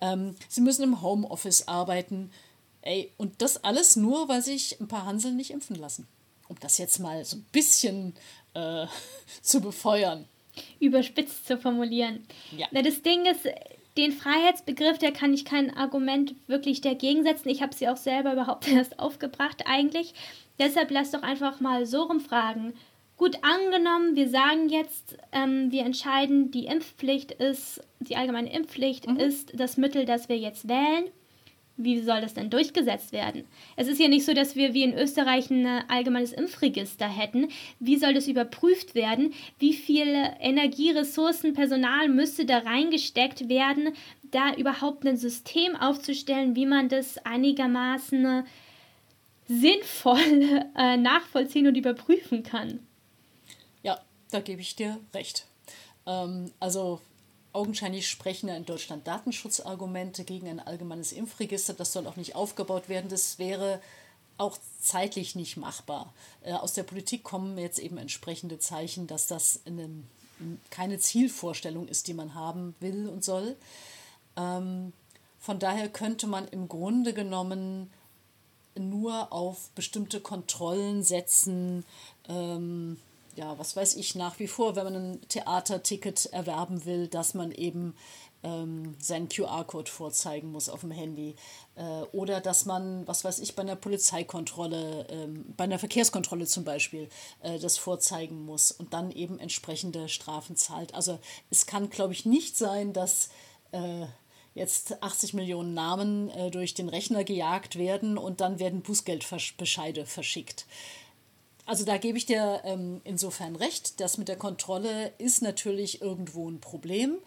Ähm, 0.01 0.37
sie 0.49 0.61
müssen 0.61 0.83
im 0.83 1.03
Homeoffice 1.03 1.69
arbeiten. 1.69 2.31
Ey, 2.83 3.13
und 3.17 3.43
das 3.43 3.63
alles 3.63 3.97
nur, 3.97 4.29
weil 4.29 4.43
sich 4.43 4.81
ein 4.81 4.89
paar 4.89 5.07
Hansel 5.07 5.33
nicht 5.33 5.51
impfen 5.51 5.77
lassen 5.77 6.09
um 6.53 6.61
das 6.61 6.79
jetzt 6.79 6.99
mal 6.99 7.25
so 7.25 7.39
ein 7.39 7.47
bisschen 7.51 8.15
äh, 8.55 8.87
zu 9.43 9.61
befeuern. 9.61 10.29
Überspitzt 10.81 11.47
zu 11.47 11.59
formulieren. 11.59 12.25
Ja. 12.57 12.67
Na, 12.71 12.83
das 12.83 13.03
Ding 13.03 13.27
ist, 13.27 13.49
den 13.97 14.13
Freiheitsbegriff, 14.13 14.99
der 14.99 15.13
kann 15.13 15.35
ich 15.35 15.45
kein 15.45 15.77
Argument 15.77 16.35
wirklich 16.47 16.81
dagegen 16.81 17.25
setzen. 17.25 17.49
Ich 17.49 17.63
habe 17.63 17.75
sie 17.75 17.89
auch 17.89 17.97
selber 17.97 18.33
überhaupt 18.33 18.69
erst 18.73 18.99
aufgebracht 18.99 19.65
eigentlich. 19.67 20.15
Deshalb 20.59 20.91
lass 20.91 21.11
doch 21.11 21.23
einfach 21.23 21.61
mal 21.61 21.87
so 21.87 22.03
rumfragen. 22.03 22.75
Gut 23.17 23.39
angenommen, 23.43 24.17
wir 24.17 24.29
sagen 24.29 24.69
jetzt, 24.69 25.17
ähm, 25.33 25.71
wir 25.71 25.85
entscheiden, 25.85 26.51
die 26.51 26.65
Impfpflicht 26.65 27.31
ist, 27.31 27.81
die 28.01 28.17
allgemeine 28.17 28.53
Impfpflicht 28.53 29.07
mhm. 29.07 29.19
ist 29.19 29.53
das 29.55 29.77
Mittel, 29.77 30.07
das 30.07 30.29
wir 30.29 30.39
jetzt 30.39 30.69
wählen 30.69 31.05
wie 31.77 32.01
soll 32.01 32.21
das 32.21 32.35
denn 32.35 32.51
durchgesetzt 32.51 33.13
werden? 33.13 33.45
Es 33.77 33.89
ist 33.89 34.01
ja 34.01 34.09
nicht 34.09 34.25
so, 34.25 34.35
dass 34.35 34.57
wir 34.57 34.75
wie 34.75 34.83
in 34.83 34.95
Österreich 34.95 35.51
ein 35.51 35.67
allgemeines 35.89 36.33
Impfregister 36.33 37.09
hätten. 37.09 37.49
Wie 37.81 37.97
soll 37.97 38.15
das 38.15 38.29
überprüft 38.29 38.95
werden? 38.95 39.33
Wie 39.59 39.73
viel 39.73 40.15
Energie, 40.41 40.91
Ressourcen, 40.91 41.55
Personal 41.55 42.09
müsste 42.09 42.45
da 42.45 42.59
reingesteckt 42.59 43.49
werden, 43.49 43.95
da 44.31 44.55
überhaupt 44.55 45.07
ein 45.07 45.17
System 45.17 45.77
aufzustellen, 45.77 46.57
wie 46.57 46.67
man 46.67 46.89
das 46.89 47.19
einigermaßen 47.19 48.45
sinnvoll 49.49 50.19
äh, 50.77 50.97
nachvollziehen 50.97 51.67
und 51.67 51.77
überprüfen 51.77 52.43
kann? 52.43 52.81
Ja, 53.83 54.01
da 54.31 54.41
gebe 54.41 54.61
ich 54.61 54.77
dir 54.77 54.99
recht. 55.15 55.47
Ähm, 56.07 56.51
also 56.61 57.01
Augenscheinlich 57.53 58.09
sprechen 58.09 58.49
in 58.49 58.65
Deutschland 58.65 59.07
Datenschutzargumente 59.07 60.25
gegen 60.25 60.49
ein 60.49 60.61
allgemeines 60.61 61.13
Impfregister. 61.13 61.75
Das 61.75 61.93
soll 61.93 62.07
auch 62.07 62.17
nicht 62.17 62.35
aufgebaut 62.35 62.89
werden. 62.89 63.11
Das 63.11 63.39
wäre 63.39 63.81
auch 64.39 64.57
zeitlich 64.81 65.35
nicht 65.35 65.57
machbar. 65.57 66.13
Äh, 66.43 66.55
aus 66.55 66.73
der 66.73 66.83
Politik 66.83 67.23
kommen 67.23 67.59
jetzt 67.59 67.79
eben 67.79 67.99
entsprechende 67.99 68.59
Zeichen, 68.59 69.07
dass 69.07 69.27
das 69.27 69.61
eine, 69.67 69.89
keine 70.71 70.99
Zielvorstellung 70.99 71.89
ist, 71.89 72.09
die 72.09 72.15
man 72.15 72.35
haben 72.35 72.75
will 72.81 73.09
und 73.09 73.23
soll. 73.23 73.57
Ähm, 74.37 74.93
von 75.39 75.59
daher 75.59 75.89
könnte 75.89 76.27
man 76.27 76.49
im 76.49 76.69
Grunde 76.69 77.13
genommen 77.13 77.91
nur 78.75 79.33
auf 79.33 79.71
bestimmte 79.75 80.21
Kontrollen 80.21 81.03
setzen, 81.03 81.85
ähm, 82.29 82.99
ja, 83.35 83.59
was 83.59 83.77
weiß 83.77 83.97
ich, 83.97 84.15
nach 84.15 84.39
wie 84.39 84.47
vor, 84.47 84.77
wenn 84.77 84.85
man 84.85 84.95
ein 84.95 85.21
Theaterticket 85.29 86.27
erwerben 86.27 86.85
will, 86.85 87.09
dass 87.09 87.35
man 87.35 87.51
eben 87.53 87.95
ähm, 88.43 88.95
seinen 88.99 89.29
QR-Code 89.29 89.91
vorzeigen 89.91 90.51
muss 90.51 90.69
auf 90.69 90.81
dem 90.81 90.91
Handy. 90.91 91.37
Äh, 91.77 92.03
oder 92.13 92.41
dass 92.41 92.67
man, 92.67 93.07
was 93.07 93.25
weiß 93.25 93.39
ich, 93.39 93.55
bei 93.55 93.63
einer 93.63 93.77
Polizeikontrolle, 93.77 95.07
ähm, 95.11 95.45
bei 95.57 95.65
einer 95.65 95.79
Verkehrskontrolle 95.79 96.47
zum 96.47 96.65
Beispiel, 96.65 97.09
äh, 97.43 97.59
das 97.59 97.79
vorzeigen 97.79 98.45
muss 98.45 98.73
und 98.73 98.93
dann 98.93 99.11
eben 99.11 99.39
entsprechende 99.39 100.09
Strafen 100.09 100.57
zahlt. 100.57 100.95
Also 100.95 101.19
es 101.51 101.67
kann, 101.67 101.91
glaube 101.91 102.13
ich, 102.13 102.27
nicht 102.27 102.57
sein, 102.57 102.93
dass 102.93 103.31
äh, 103.73 104.07
jetzt 104.55 105.03
80 105.03 105.35
Millionen 105.35 105.75
Namen 105.75 106.29
äh, 106.31 106.51
durch 106.51 106.75
den 106.75 106.89
Rechner 106.89 107.25
gejagt 107.25 107.77
werden 107.77 108.19
und 108.19 108.41
dann 108.41 108.59
werden 108.59 108.83
Bußgeldbescheide 108.83 110.05
verschickt. 110.05 110.67
Also 111.65 111.85
da 111.85 111.97
gebe 111.97 112.19
ich 112.19 112.27
dir 112.27 112.61
ähm, 112.65 113.01
insofern 113.05 113.57
recht, 113.57 114.01
das 114.01 114.19
mit 114.19 114.29
der 114.29 114.37
Kontrolle 114.37 115.13
ist 115.19 115.43
natürlich 115.43 116.03
irgendwo 116.03 116.51
ein 116.51 116.61
Problem 116.61 117.19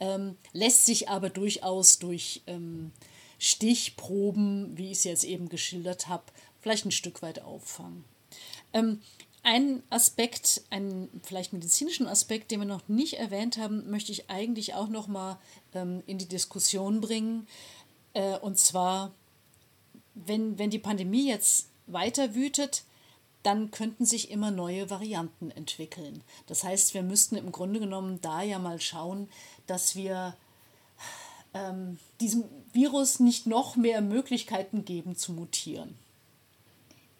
ähm, 0.00 0.36
lässt 0.52 0.86
sich 0.86 1.08
aber 1.08 1.30
durchaus 1.30 1.98
durch 1.98 2.42
ähm, 2.46 2.90
Stichproben, 3.38 4.76
wie 4.76 4.90
ich 4.90 4.98
es 4.98 5.04
jetzt 5.04 5.24
eben 5.24 5.48
geschildert 5.48 6.08
habe, 6.08 6.24
vielleicht 6.60 6.86
ein 6.86 6.90
Stück 6.90 7.22
weit 7.22 7.42
auffangen. 7.42 8.04
Ähm, 8.72 9.00
ein 9.42 9.82
Aspekt, 9.88 10.62
einen 10.70 11.08
vielleicht 11.22 11.52
medizinischen 11.52 12.06
Aspekt, 12.06 12.50
den 12.50 12.60
wir 12.60 12.66
noch 12.66 12.88
nicht 12.88 13.14
erwähnt 13.14 13.56
haben, 13.56 13.90
möchte 13.90 14.12
ich 14.12 14.28
eigentlich 14.28 14.74
auch 14.74 14.88
noch 14.88 15.06
mal 15.06 15.38
ähm, 15.74 16.02
in 16.06 16.18
die 16.18 16.28
Diskussion 16.28 17.00
bringen. 17.00 17.46
Äh, 18.12 18.38
und 18.38 18.58
zwar, 18.58 19.12
wenn, 20.14 20.58
wenn 20.58 20.70
die 20.70 20.78
Pandemie 20.78 21.28
jetzt 21.28 21.68
weiter 21.86 22.34
wütet, 22.34 22.84
dann 23.42 23.70
könnten 23.70 24.04
sich 24.04 24.30
immer 24.30 24.50
neue 24.50 24.90
Varianten 24.90 25.50
entwickeln. 25.50 26.22
Das 26.46 26.64
heißt, 26.64 26.94
wir 26.94 27.02
müssten 27.02 27.36
im 27.36 27.52
Grunde 27.52 27.80
genommen 27.80 28.20
da 28.20 28.42
ja 28.42 28.58
mal 28.58 28.80
schauen, 28.80 29.28
dass 29.66 29.96
wir 29.96 30.36
ähm, 31.54 31.98
diesem 32.20 32.44
Virus 32.72 33.20
nicht 33.20 33.46
noch 33.46 33.76
mehr 33.76 34.00
Möglichkeiten 34.00 34.84
geben 34.84 35.16
zu 35.16 35.32
mutieren. 35.32 35.96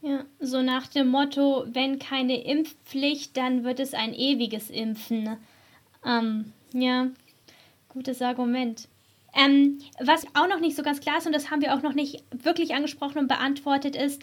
Ja, 0.02 0.24
so 0.38 0.62
nach 0.62 0.86
dem 0.86 1.08
Motto, 1.08 1.66
wenn 1.68 1.98
keine 1.98 2.42
Impfpflicht, 2.42 3.36
dann 3.36 3.64
wird 3.64 3.80
es 3.80 3.92
ein 3.92 4.14
ewiges 4.14 4.70
Impfen. 4.70 5.36
Ähm, 6.06 6.52
ja, 6.72 7.08
gutes 7.88 8.22
Argument. 8.22 8.88
Ähm, 9.34 9.80
was 10.00 10.24
auch 10.34 10.48
noch 10.48 10.60
nicht 10.60 10.74
so 10.74 10.82
ganz 10.82 11.00
klar 11.00 11.18
ist, 11.18 11.26
und 11.26 11.34
das 11.34 11.50
haben 11.50 11.60
wir 11.60 11.74
auch 11.74 11.82
noch 11.82 11.92
nicht 11.92 12.24
wirklich 12.32 12.74
angesprochen 12.74 13.18
und 13.18 13.28
beantwortet, 13.28 13.94
ist, 13.94 14.22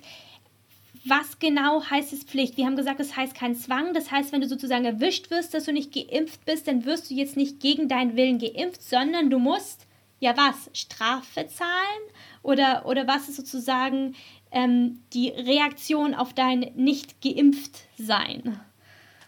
was 1.09 1.39
genau 1.39 1.83
heißt 1.83 2.13
es 2.13 2.23
Pflicht? 2.23 2.57
Wir 2.57 2.65
haben 2.65 2.75
gesagt, 2.75 2.99
es 2.99 3.15
heißt 3.15 3.35
kein 3.35 3.55
Zwang. 3.55 3.93
Das 3.93 4.11
heißt, 4.11 4.31
wenn 4.31 4.41
du 4.41 4.47
sozusagen 4.47 4.85
erwischt 4.85 5.29
wirst, 5.29 5.53
dass 5.53 5.65
du 5.65 5.73
nicht 5.73 5.93
geimpft 5.93 6.45
bist, 6.45 6.67
dann 6.67 6.85
wirst 6.85 7.09
du 7.09 7.13
jetzt 7.13 7.37
nicht 7.37 7.59
gegen 7.59 7.87
deinen 7.87 8.15
Willen 8.15 8.39
geimpft, 8.39 8.81
sondern 8.81 9.29
du 9.29 9.39
musst, 9.39 9.85
ja 10.19 10.35
was, 10.35 10.69
Strafe 10.73 11.47
zahlen? 11.47 12.01
Oder, 12.43 12.85
oder 12.85 13.07
was 13.07 13.29
ist 13.29 13.35
sozusagen 13.35 14.15
ähm, 14.51 15.01
die 15.13 15.29
Reaktion 15.29 16.13
auf 16.13 16.33
dein 16.33 16.71
nicht 16.75 17.21
geimpft 17.21 17.79
sein? 17.97 18.59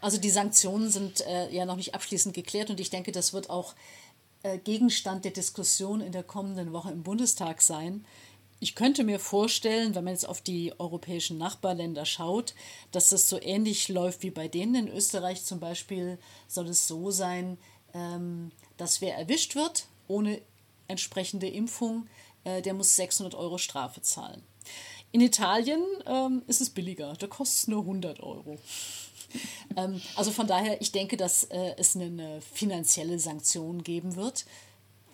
Also 0.02 0.18
die 0.18 0.30
Sanktionen 0.30 0.90
sind 0.90 1.22
äh, 1.28 1.54
ja 1.54 1.66
noch 1.66 1.76
nicht 1.76 1.94
abschließend 1.94 2.34
geklärt 2.34 2.70
und 2.70 2.80
ich 2.80 2.90
denke, 2.90 3.12
das 3.12 3.34
wird 3.34 3.50
auch 3.50 3.76
äh, 4.44 4.58
Gegenstand 4.58 5.26
der 5.26 5.32
Diskussion 5.32 6.00
in 6.00 6.14
der 6.14 6.24
kommenden 6.24 6.72
Woche 6.72 6.92
im 6.92 7.04
Bundestag 7.04 7.62
sein. 7.62 8.06
Ich 8.62 8.76
könnte 8.76 9.04
mir 9.04 9.20
vorstellen, 9.20 9.96
wenn 9.96 10.04
man 10.04 10.14
jetzt 10.14 10.28
auf 10.28 10.42
die 10.42 10.74
europäischen 10.80 11.38
Nachbarländer 11.38 12.06
schaut, 12.06 12.54
dass 12.92 13.10
das 13.10 13.30
so 13.30 13.42
ähnlich 13.42 13.88
läuft 13.88 14.22
wie 14.22 14.32
bei 14.32 14.48
denen. 14.48 14.88
In 14.88 14.94
Österreich 14.94 15.46
zum 15.46 15.60
Beispiel 15.60 16.18
soll 16.48 16.68
es 16.68 16.88
so 16.88 17.10
sein, 17.10 17.58
ähm, 17.94 18.52
dass 18.78 19.02
wer 19.02 19.16
erwischt 19.18 19.56
wird 19.56 19.88
ohne 20.08 20.42
entsprechende 20.88 21.48
Impfung, 21.48 22.08
äh, 22.44 22.62
der 22.62 22.74
muss 22.74 22.96
600 22.96 23.36
Euro 23.36 23.58
Strafe 23.58 24.02
zahlen. 24.02 24.44
In 25.12 25.22
Italien 25.22 25.84
ähm, 26.06 26.44
ist 26.48 26.62
es 26.62 26.70
billiger, 26.70 27.14
da 27.14 27.28
kostet 27.28 27.60
es 27.60 27.68
nur 27.68 27.82
100 27.82 28.20
Euro. 28.20 28.58
ähm, 29.78 30.02
also 30.16 30.32
von 30.32 30.48
daher, 30.48 30.82
ich 30.82 30.92
denke, 30.92 31.16
dass 31.16 31.46
äh, 31.46 31.76
es 31.78 31.96
eine 31.96 32.42
finanzielle 32.42 33.20
Sanktion 33.20 33.84
geben 33.84 34.16
wird 34.16 34.46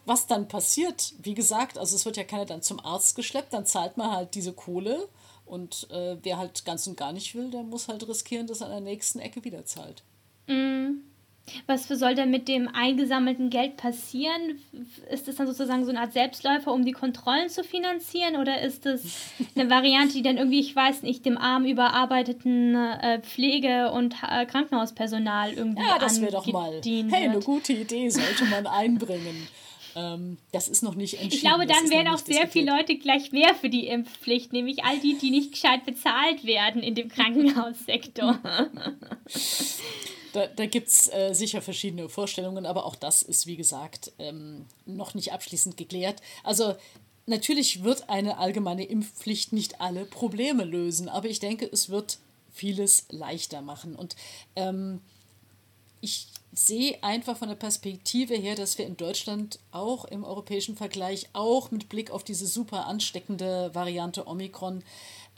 was 0.06 0.28
dann 0.28 0.48
passiert, 0.48 1.14
wie 1.22 1.34
gesagt, 1.34 1.78
also 1.78 1.96
es 1.96 2.06
wird 2.06 2.18
ja 2.18 2.24
keiner 2.24 2.46
dann 2.46 2.62
zum 2.62 2.80
Arzt 2.84 3.16
geschleppt, 3.16 3.54
dann 3.54 3.66
zahlt 3.66 3.98
man 3.98 4.12
halt 4.12 4.36
diese 4.36 4.54
Kohle 4.54 5.08
und 5.46 5.88
äh, 5.92 6.18
wer 6.22 6.38
halt 6.38 6.66
ganz 6.66 6.88
und 6.88 6.98
gar 6.98 7.14
nicht 7.14 7.36
will, 7.36 7.52
der 7.52 7.64
muss 7.64 7.88
halt 7.88 8.08
riskieren, 8.08 8.48
dass 8.48 8.62
er 8.62 8.68
an 8.68 8.74
der 8.74 8.82
nächsten 8.82 9.20
Ecke 9.20 9.44
wieder 9.44 9.66
zahlt. 9.66 10.04
Mm. 10.48 11.02
Was 11.68 11.88
soll 11.88 12.16
denn 12.16 12.32
mit 12.32 12.48
dem 12.48 12.68
eingesammelten 12.68 13.52
Geld 13.52 13.78
passieren? 13.78 14.60
Ist 15.12 15.28
das 15.28 15.36
dann 15.36 15.46
sozusagen 15.46 15.86
so 15.86 15.92
eine 15.92 16.00
Art 16.00 16.12
Selbstläufer, 16.12 16.74
um 16.74 16.84
die 16.84 16.92
Kontrollen 16.92 17.50
zu 17.50 17.64
finanzieren? 17.64 18.38
Oder 18.38 18.62
ist 18.62 18.88
das 18.88 19.04
eine 19.56 19.70
Variante, 19.70 20.16
die 20.16 20.24
dann 20.24 20.38
irgendwie, 20.38 20.60
ich 20.60 20.76
weiß 20.76 21.04
nicht, 21.04 21.24
dem 21.24 21.38
arm 21.38 21.66
überarbeiteten 21.66 22.74
äh, 22.76 23.22
Pflege- 23.22 23.92
und 23.92 24.16
äh, 24.28 24.48
Krankenhauspersonal 24.48 25.54
irgendwie 25.54 25.84
Ja, 25.84 26.00
das 26.00 26.20
wäre 26.20 26.32
doch 26.32 26.48
mal. 26.48 26.82
Hey, 26.84 27.30
eine 27.30 27.40
gute 27.40 27.74
Idee 27.74 28.10
sollte 28.10 28.46
man 28.46 28.66
einbringen. 28.66 29.48
Ähm, 29.96 30.38
das 30.52 30.68
ist 30.68 30.84
noch 30.84 30.96
nicht 30.96 31.14
entschieden. 31.14 31.34
Ich 31.34 31.42
glaube, 31.42 31.66
dann 31.66 31.90
wären 31.90 32.10
auch 32.10 32.18
sehr 32.18 32.48
viele 32.48 32.72
Leute 32.72 32.98
gleich 32.98 33.32
mehr 33.32 33.56
für 33.56 33.70
die 33.70 33.88
Impfpflicht, 33.88 34.52
nämlich 34.52 34.84
all 34.84 35.00
die, 35.00 35.18
die 35.18 35.32
nicht 35.32 35.54
gescheit 35.54 35.86
bezahlt 35.86 36.46
werden 36.46 36.84
in 36.84 36.96
dem 36.96 37.08
Krankenhaussektor. 37.08 38.40
da 40.34 40.48
da 40.48 40.66
gibt 40.66 40.90
es 40.90 41.08
äh, 41.14 41.34
sicher 41.34 41.62
verschiedene 41.62 42.10
Vorstellungen, 42.10 42.66
aber 42.66 42.86
auch 42.86 42.96
das 42.96 43.22
ist, 43.22 43.48
wie 43.48 43.56
gesagt, 43.56 44.12
ähm, 44.20 44.66
noch 44.86 45.14
nicht 45.14 45.32
abschließend 45.32 45.78
geklärt. 45.78 46.22
Also 46.44 46.76
natürlich 47.26 47.84
wird 47.84 48.10
eine 48.10 48.38
allgemeine 48.38 48.84
Impfpflicht 48.84 49.54
nicht 49.54 49.80
alle 49.80 50.06
Probleme 50.06 50.66
lösen, 50.66 51.08
aber 51.08 51.30
ich 51.30 51.40
denke, 51.40 51.70
es 51.72 51.90
wird 51.90 52.20
vieles 52.52 53.06
leichter 53.10 53.62
machen. 53.62 53.96
Und 53.96 54.16
ähm, 54.56 55.02
ich 56.02 56.28
sehe 56.56 57.04
einfach 57.04 57.38
von 57.38 57.50
der 57.50 57.56
Perspektive 57.56 58.36
her, 58.36 58.56
dass 58.56 58.78
wir 58.78 58.86
in 58.86 58.98
Deutschland 58.98 59.60
auch 59.72 60.06
im 60.06 60.24
europäischen 60.24 60.76
Vergleich, 60.76 61.30
auch 61.34 61.72
mit 61.72 61.90
Blick 61.90 62.12
auf 62.12 62.24
diese 62.24 62.48
super 62.48 62.88
ansteckende 62.88 63.74
Variante 63.74 64.28
Omikron, 64.28 64.84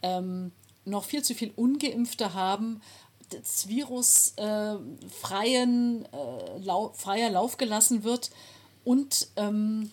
ähm, 0.04 0.52
noch 0.86 1.04
viel 1.04 1.24
zu 1.24 1.36
viel 1.36 1.52
Ungeimpfte 1.56 2.34
haben, 2.34 2.82
das 3.30 3.68
Virus 3.68 4.34
äh, 4.38 4.76
freien, 5.10 6.06
äh, 6.14 6.58
lau 6.60 6.94
freier 6.96 7.30
Lauf 7.30 7.58
gelassen 7.58 8.04
wird. 8.04 8.32
Und 8.86 9.28
ähm, 9.36 9.92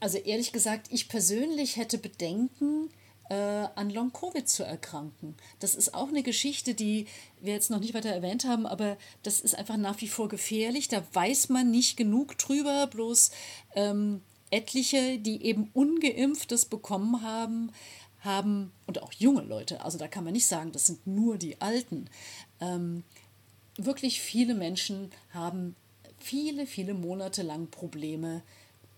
also 0.00 0.18
ehrlich 0.18 0.52
gesagt, 0.52 0.86
ich 0.90 1.08
persönlich 1.08 1.76
hätte 1.76 1.98
Bedenken, 1.98 2.90
äh, 3.28 3.34
an 3.74 3.90
Long-Covid 3.90 4.48
zu 4.48 4.64
erkranken. 4.64 5.36
Das 5.60 5.74
ist 5.74 5.94
auch 5.94 6.08
eine 6.08 6.22
Geschichte, 6.22 6.74
die 6.74 7.06
wir 7.40 7.52
jetzt 7.52 7.70
noch 7.70 7.80
nicht 7.80 7.94
weiter 7.94 8.10
erwähnt 8.10 8.44
haben, 8.44 8.66
aber 8.66 8.96
das 9.22 9.40
ist 9.40 9.54
einfach 9.54 9.76
nach 9.76 10.00
wie 10.00 10.08
vor 10.08 10.28
gefährlich. 10.28 10.88
Da 10.88 11.02
weiß 11.12 11.48
man 11.48 11.70
nicht 11.70 11.96
genug 11.96 12.38
drüber, 12.38 12.86
bloß 12.86 13.30
ähm, 13.74 14.22
etliche, 14.50 15.18
die 15.18 15.44
eben 15.44 15.70
ungeimpftes 15.74 16.64
bekommen 16.64 17.22
haben, 17.22 17.72
haben, 18.20 18.72
und 18.86 19.02
auch 19.02 19.12
junge 19.12 19.42
Leute, 19.42 19.80
also 19.84 19.96
da 19.96 20.08
kann 20.08 20.24
man 20.24 20.32
nicht 20.32 20.46
sagen, 20.46 20.72
das 20.72 20.86
sind 20.86 21.06
nur 21.06 21.38
die 21.38 21.60
Alten, 21.60 22.10
ähm, 22.60 23.04
wirklich 23.76 24.20
viele 24.20 24.54
Menschen 24.54 25.12
haben 25.32 25.76
viele, 26.18 26.66
viele 26.66 26.94
Monate 26.94 27.42
lang 27.42 27.68
Probleme, 27.68 28.42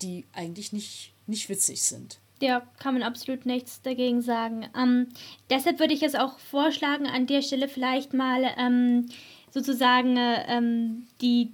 die 0.02 0.24
eigentlich 0.32 0.72
nicht, 0.72 1.12
nicht 1.26 1.48
witzig 1.48 1.82
sind. 1.82 2.18
Ja, 2.40 2.62
kann 2.78 2.94
man 2.94 3.02
absolut 3.02 3.44
nichts 3.44 3.82
dagegen 3.82 4.22
sagen. 4.22 4.66
Ähm, 4.76 5.08
deshalb 5.50 5.78
würde 5.78 5.92
ich 5.92 6.02
es 6.02 6.14
auch 6.14 6.38
vorschlagen, 6.38 7.06
an 7.06 7.26
der 7.26 7.42
Stelle 7.42 7.68
vielleicht 7.68 8.14
mal 8.14 8.44
ähm, 8.56 9.06
sozusagen 9.50 10.16
äh, 10.16 10.44
ähm, 10.48 11.06
die 11.20 11.52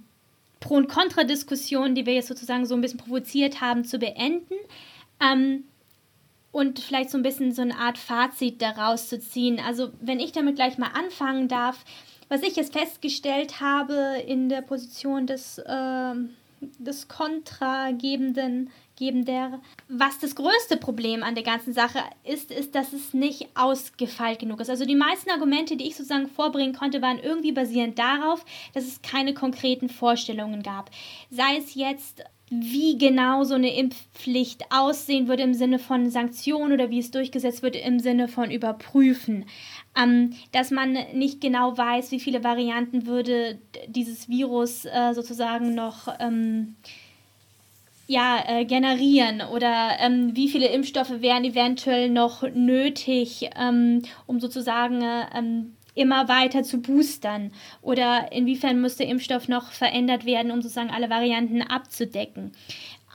Pro- 0.61 0.75
und 0.75 0.87
Kontra-Diskussion, 0.87 1.93
die 1.93 2.05
wir 2.05 2.13
jetzt 2.13 2.29
sozusagen 2.29 2.65
so 2.65 2.75
ein 2.75 2.81
bisschen 2.81 2.99
provoziert 2.99 3.59
haben, 3.59 3.83
zu 3.83 3.99
beenden. 3.99 4.55
Ähm, 5.19 5.65
und 6.51 6.79
vielleicht 6.79 7.09
so 7.09 7.17
ein 7.17 7.23
bisschen 7.23 7.51
so 7.51 7.61
eine 7.61 7.77
Art 7.77 7.97
Fazit 7.97 8.61
daraus 8.61 9.09
zu 9.09 9.19
ziehen. 9.19 9.59
Also, 9.59 9.91
wenn 9.99 10.19
ich 10.19 10.31
damit 10.31 10.55
gleich 10.55 10.77
mal 10.77 10.91
anfangen 10.93 11.47
darf, 11.47 11.83
was 12.29 12.41
ich 12.43 12.55
jetzt 12.55 12.73
festgestellt 12.73 13.59
habe 13.61 14.23
in 14.25 14.49
der 14.49 14.61
Position 14.61 15.27
des, 15.27 15.59
äh, 15.59 16.13
des 16.79 17.07
Kontragebenden 17.07 18.69
gebender. 18.97 19.61
Was 19.87 20.19
das 20.19 20.35
größte 20.35 20.77
Problem 20.77 21.23
an 21.23 21.35
der 21.35 21.43
ganzen 21.43 21.73
Sache 21.73 21.99
ist, 22.23 22.51
ist, 22.51 22.75
dass 22.75 22.93
es 22.93 23.13
nicht 23.13 23.47
ausgefeilt 23.55 24.39
genug 24.39 24.59
ist. 24.59 24.69
Also 24.69 24.85
die 24.85 24.95
meisten 24.95 25.29
Argumente, 25.29 25.77
die 25.77 25.87
ich 25.87 25.95
sozusagen 25.95 26.27
vorbringen 26.27 26.73
konnte, 26.73 27.01
waren 27.01 27.19
irgendwie 27.19 27.51
basierend 27.51 27.97
darauf, 27.97 28.43
dass 28.73 28.85
es 28.85 29.01
keine 29.01 29.33
konkreten 29.33 29.89
Vorstellungen 29.89 30.63
gab. 30.63 30.89
Sei 31.29 31.57
es 31.57 31.75
jetzt 31.75 32.23
wie 32.49 32.97
genau 32.97 33.43
so 33.43 33.55
eine 33.55 33.75
Impfpflicht 33.75 34.71
aussehen 34.71 35.27
würde 35.27 35.43
im 35.43 35.53
Sinne 35.53 35.79
von 35.79 36.09
Sanktionen 36.09 36.71
oder 36.71 36.89
wie 36.89 36.99
es 36.99 37.11
durchgesetzt 37.11 37.61
wird 37.61 37.75
im 37.75 37.99
Sinne 37.99 38.29
von 38.29 38.51
Überprüfen. 38.51 39.45
Ähm, 39.97 40.31
dass 40.53 40.71
man 40.71 40.97
nicht 41.13 41.41
genau 41.41 41.77
weiß, 41.77 42.11
wie 42.11 42.21
viele 42.21 42.43
Varianten 42.43 43.05
würde 43.05 43.59
dieses 43.87 44.29
Virus 44.29 44.85
äh, 44.85 45.13
sozusagen 45.13 45.75
noch 45.75 46.07
ähm, 46.19 46.75
ja, 48.07 48.43
äh, 48.47 48.65
generieren 48.65 49.41
oder 49.41 49.97
ähm, 49.99 50.35
wie 50.35 50.47
viele 50.47 50.67
Impfstoffe 50.69 51.21
wären 51.21 51.43
eventuell 51.43 52.09
noch 52.09 52.41
nötig, 52.43 53.49
ähm, 53.59 54.01
um 54.25 54.39
sozusagen 54.39 55.01
äh, 55.01 55.25
ähm, 55.35 55.73
immer 55.93 56.29
weiter 56.29 56.63
zu 56.63 56.81
boostern? 56.81 57.51
Oder 57.81 58.31
inwiefern 58.31 58.79
muss 58.79 58.95
der 58.95 59.07
Impfstoff 59.07 59.49
noch 59.49 59.71
verändert 59.71 60.25
werden, 60.25 60.51
um 60.51 60.61
sozusagen 60.61 60.89
alle 60.89 61.09
Varianten 61.09 61.61
abzudecken? 61.61 62.53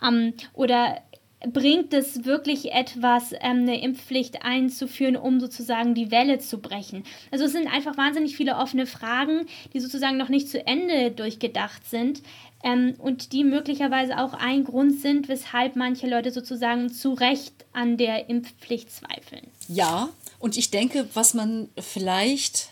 Ähm, 0.03 0.35
oder 0.53 0.99
bringt 1.47 1.93
es 1.93 2.25
wirklich 2.25 2.73
etwas, 2.73 3.33
ähm, 3.33 3.63
eine 3.63 3.83
Impfpflicht 3.83 4.45
einzuführen, 4.45 5.17
um 5.17 5.41
sozusagen 5.41 5.95
die 5.95 6.11
Welle 6.11 6.39
zu 6.39 6.61
brechen? 6.61 7.05
Also 7.31 7.47
es 7.47 7.53
sind 7.53 7.73
einfach 7.73 7.97
wahnsinnig 7.97 8.37
viele 8.37 8.57
offene 8.57 8.87
Fragen, 8.87 9.47
die 9.73 9.81
sozusagen 9.81 10.17
noch 10.17 10.29
nicht 10.29 10.49
zu 10.49 10.65
Ende 10.67 11.11
durchgedacht 11.11 11.89
sind. 11.89 12.23
Ähm, 12.63 12.95
und 12.99 13.33
die 13.33 13.45
möglicherweise 13.45 14.19
auch 14.19 14.35
ein 14.35 14.65
Grund 14.65 15.01
sind, 15.01 15.29
weshalb 15.29 15.77
manche 15.77 16.07
Leute 16.07 16.31
sozusagen 16.31 16.93
zu 16.93 17.15
Recht 17.15 17.53
an 17.73 17.97
der 17.97 18.29
Impfpflicht 18.29 18.91
zweifeln. 18.93 19.47
Ja, 19.69 20.11
und 20.39 20.57
ich 20.57 20.71
denke, 20.71 21.09
was 21.15 21.35
man 21.35 21.69
vielleicht, 21.79 22.69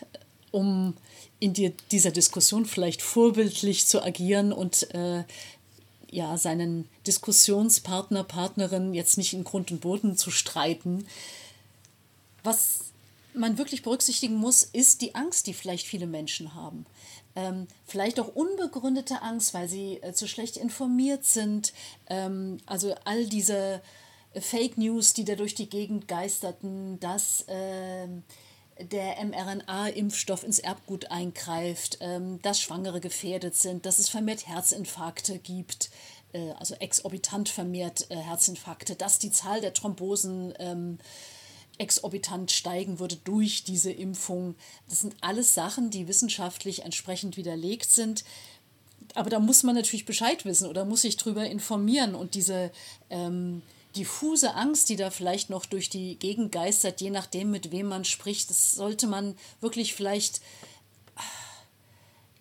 um 0.51 0.95
in 1.41 1.55
die, 1.55 1.75
dieser 1.91 2.11
Diskussion 2.11 2.67
vielleicht 2.67 3.03
vorbildlich 3.03 3.87
zu 3.87 4.03
agieren 4.03 4.53
und 4.53 4.95
äh, 4.95 5.25
ja, 6.11 6.37
seinen 6.37 6.89
Diskussionspartner, 7.07 8.25
Partnerin 8.25 8.95
jetzt 8.95 9.17
nicht 9.17 9.33
in 9.33 9.45
Grund 9.45 9.71
und 9.71 9.81
Boden 9.81 10.17
zu 10.17 10.31
streiten, 10.31 11.07
was 12.43 12.81
man 13.35 13.59
wirklich 13.59 13.83
berücksichtigen 13.83 14.35
muss, 14.35 14.63
ist 14.63 15.03
die 15.03 15.15
Angst, 15.15 15.47
die 15.47 15.55
vielleicht 15.55 15.87
viele 15.87 16.07
Menschen 16.07 16.55
haben. 16.55 16.85
Ähm, 17.37 17.69
vielleicht 17.87 18.19
auch 18.19 18.35
unbegründete 18.35 19.23
Angst, 19.23 19.55
weil 19.55 19.69
sie 19.69 19.99
äh, 20.03 20.13
zu 20.13 20.27
schlecht 20.27 20.57
informiert 20.57 21.25
sind. 21.25 21.73
Ähm, 22.09 22.59
also 22.67 22.95
all 23.05 23.27
diese 23.27 23.81
Fake 24.35 24.79
News, 24.79 25.13
die 25.13 25.25
da 25.25 25.35
durch 25.35 25.55
die 25.55 25.69
Gegend 25.69 26.09
geisterten, 26.09 26.99
dass 27.01 27.43
äh, 27.43 28.09
der 28.81 29.25
mRNA-Impfstoff 29.25 30.45
ins 30.45 30.59
Erbgut 30.59 31.11
eingreift, 31.11 31.99
ähm, 32.01 32.41
dass 32.43 32.61
Schwangere 32.61 33.01
gefährdet 33.01 33.55
sind, 33.57 33.87
dass 33.87 33.99
es 33.99 34.09
vermehrt 34.09 34.47
Herzinfarkte 34.47 35.39
gibt, 35.39 35.91
äh, 36.33 36.53
also 36.53 36.75
exorbitant 36.77 37.49
vermehrt 37.49 38.07
äh, 38.11 38.17
Herzinfarkte, 38.17 38.97
dass 38.97 39.19
die 39.19 39.33
Zahl 39.33 39.61
der 39.61 39.75
Thrombosen 39.75 40.55
ähm, 40.59 40.99
exorbitant 41.81 42.53
steigen 42.53 42.99
würde 42.99 43.17
durch 43.25 43.65
diese 43.65 43.91
Impfung. 43.91 44.55
Das 44.89 45.01
sind 45.01 45.17
alles 45.23 45.55
Sachen, 45.55 45.91
die 45.91 46.07
wissenschaftlich 46.07 46.83
entsprechend 46.83 47.37
widerlegt 47.37 47.91
sind. 47.91 48.25
Aber 49.15 49.31
da 49.31 49.41
muss 49.41 49.63
man 49.63 49.75
natürlich 49.75 50.05
Bescheid 50.05 50.45
wissen 50.45 50.69
oder 50.69 50.85
muss 50.85 51.03
sich 51.03 51.17
drüber 51.17 51.47
informieren 51.47 52.15
und 52.15 52.35
diese 52.35 52.71
ähm, 53.09 53.63
diffuse 53.97 54.55
Angst, 54.55 54.89
die 54.89 54.97
da 54.97 55.11
vielleicht 55.11 55.51
noch 55.51 55.67
durch 55.67 55.91
die 55.91 56.17
Gegend 56.17 56.53
geistert, 56.53 57.01
je 57.01 57.11
nachdem, 57.11 57.51
mit 57.51 57.73
wem 57.73 57.87
man 57.87 58.05
spricht, 58.05 58.51
das 58.51 58.73
sollte 58.73 59.07
man 59.07 59.37
wirklich 59.61 59.95
vielleicht 59.95 60.41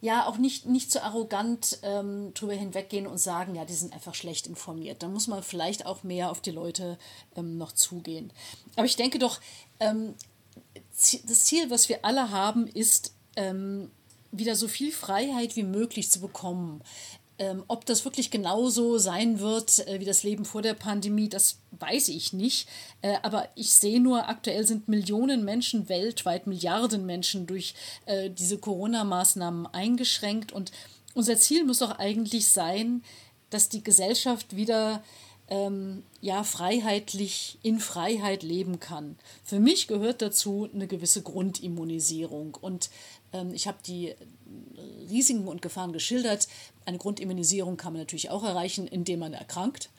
ja 0.02 0.26
auch 0.26 0.38
nicht, 0.38 0.66
nicht 0.66 0.92
so 0.92 1.00
arrogant 1.00 1.80
ähm, 1.84 2.34
drüber 2.34 2.54
hinweggehen 2.54 3.08
und 3.08 3.18
sagen, 3.18 3.56
ja, 3.56 3.66
die 3.66 3.74
sind 3.74 3.94
einfach 3.94 4.16
schlecht 4.16 4.48
informiert. 4.48 5.04
Da 5.04 5.08
muss 5.08 5.28
man 5.28 5.44
vielleicht 5.44 5.86
auch 5.86 6.04
mehr 6.04 6.32
auf 6.32 6.42
die 6.42 6.52
Leute 6.52 6.98
ähm, 7.36 7.58
noch 7.58 7.74
zugehen. 7.74 8.32
Aber 8.76 8.86
ich 8.86 8.96
denke 8.96 9.20
doch, 9.20 9.40
ähm, 9.80 10.16
das 10.92 11.42
Ziel, 11.46 11.70
was 11.70 11.90
wir 11.90 12.06
alle 12.06 12.32
haben, 12.32 12.68
ist, 12.68 13.14
ähm, 13.36 13.92
wieder 14.32 14.56
so 14.56 14.68
viel 14.68 14.92
Freiheit 14.92 15.56
wie 15.56 15.64
möglich 15.64 16.12
zu 16.12 16.20
bekommen. 16.20 16.82
Ähm, 17.40 17.64
ob 17.70 17.86
das 17.86 18.04
wirklich 18.04 18.32
genauso 18.32 18.98
sein 18.98 19.40
wird 19.40 19.88
äh, 19.88 20.02
wie 20.02 20.06
das 20.06 20.24
Leben 20.24 20.44
vor 20.44 20.62
der 20.62 20.74
Pandemie, 20.74 21.30
das 21.30 21.60
weiß 21.72 22.10
ich 22.10 22.34
nicht. 22.34 22.68
Äh, 23.02 23.16
aber 23.24 23.48
ich 23.56 23.72
sehe 23.72 24.02
nur, 24.02 24.28
aktuell 24.28 24.68
sind 24.68 24.90
Millionen 24.90 25.46
Menschen 25.46 25.88
weltweit, 25.88 26.48
Milliarden 26.48 27.06
Menschen 27.06 27.48
durch 27.48 27.76
äh, 28.06 28.30
diese 28.30 28.58
Corona-Maßnahmen 28.58 29.68
eingeschränkt. 29.68 30.52
Und 30.52 30.74
unser 31.14 31.38
Ziel 31.38 31.64
muss 31.64 31.80
doch 31.80 31.98
eigentlich 31.98 32.50
sein, 32.50 33.04
dass 33.50 33.70
die 33.70 33.84
Gesellschaft 33.84 34.58
wieder 34.58 35.02
ähm, 35.48 36.04
ja, 36.22 36.44
freiheitlich 36.44 37.58
in 37.64 37.80
Freiheit 37.80 38.44
leben 38.44 38.80
kann. 38.80 39.18
Für 39.44 39.60
mich 39.60 39.88
gehört 39.88 40.22
dazu 40.22 40.70
eine 40.74 40.88
gewisse 40.88 41.24
Grundimmunisierung. 41.24 42.58
Und 42.60 42.90
ähm, 43.34 43.54
ich 43.54 43.68
habe 43.68 43.78
die 43.86 44.14
Risiken 45.10 45.48
und 45.48 45.62
Gefahren 45.62 45.94
geschildert. 45.94 46.48
Eine 46.86 46.98
Grundimmunisierung 46.98 47.78
kann 47.78 47.94
man 47.94 48.02
natürlich 48.02 48.30
auch 48.30 48.44
erreichen, 48.44 48.88
indem 48.88 49.20
man 49.20 49.34
erkrankt. 49.34 49.90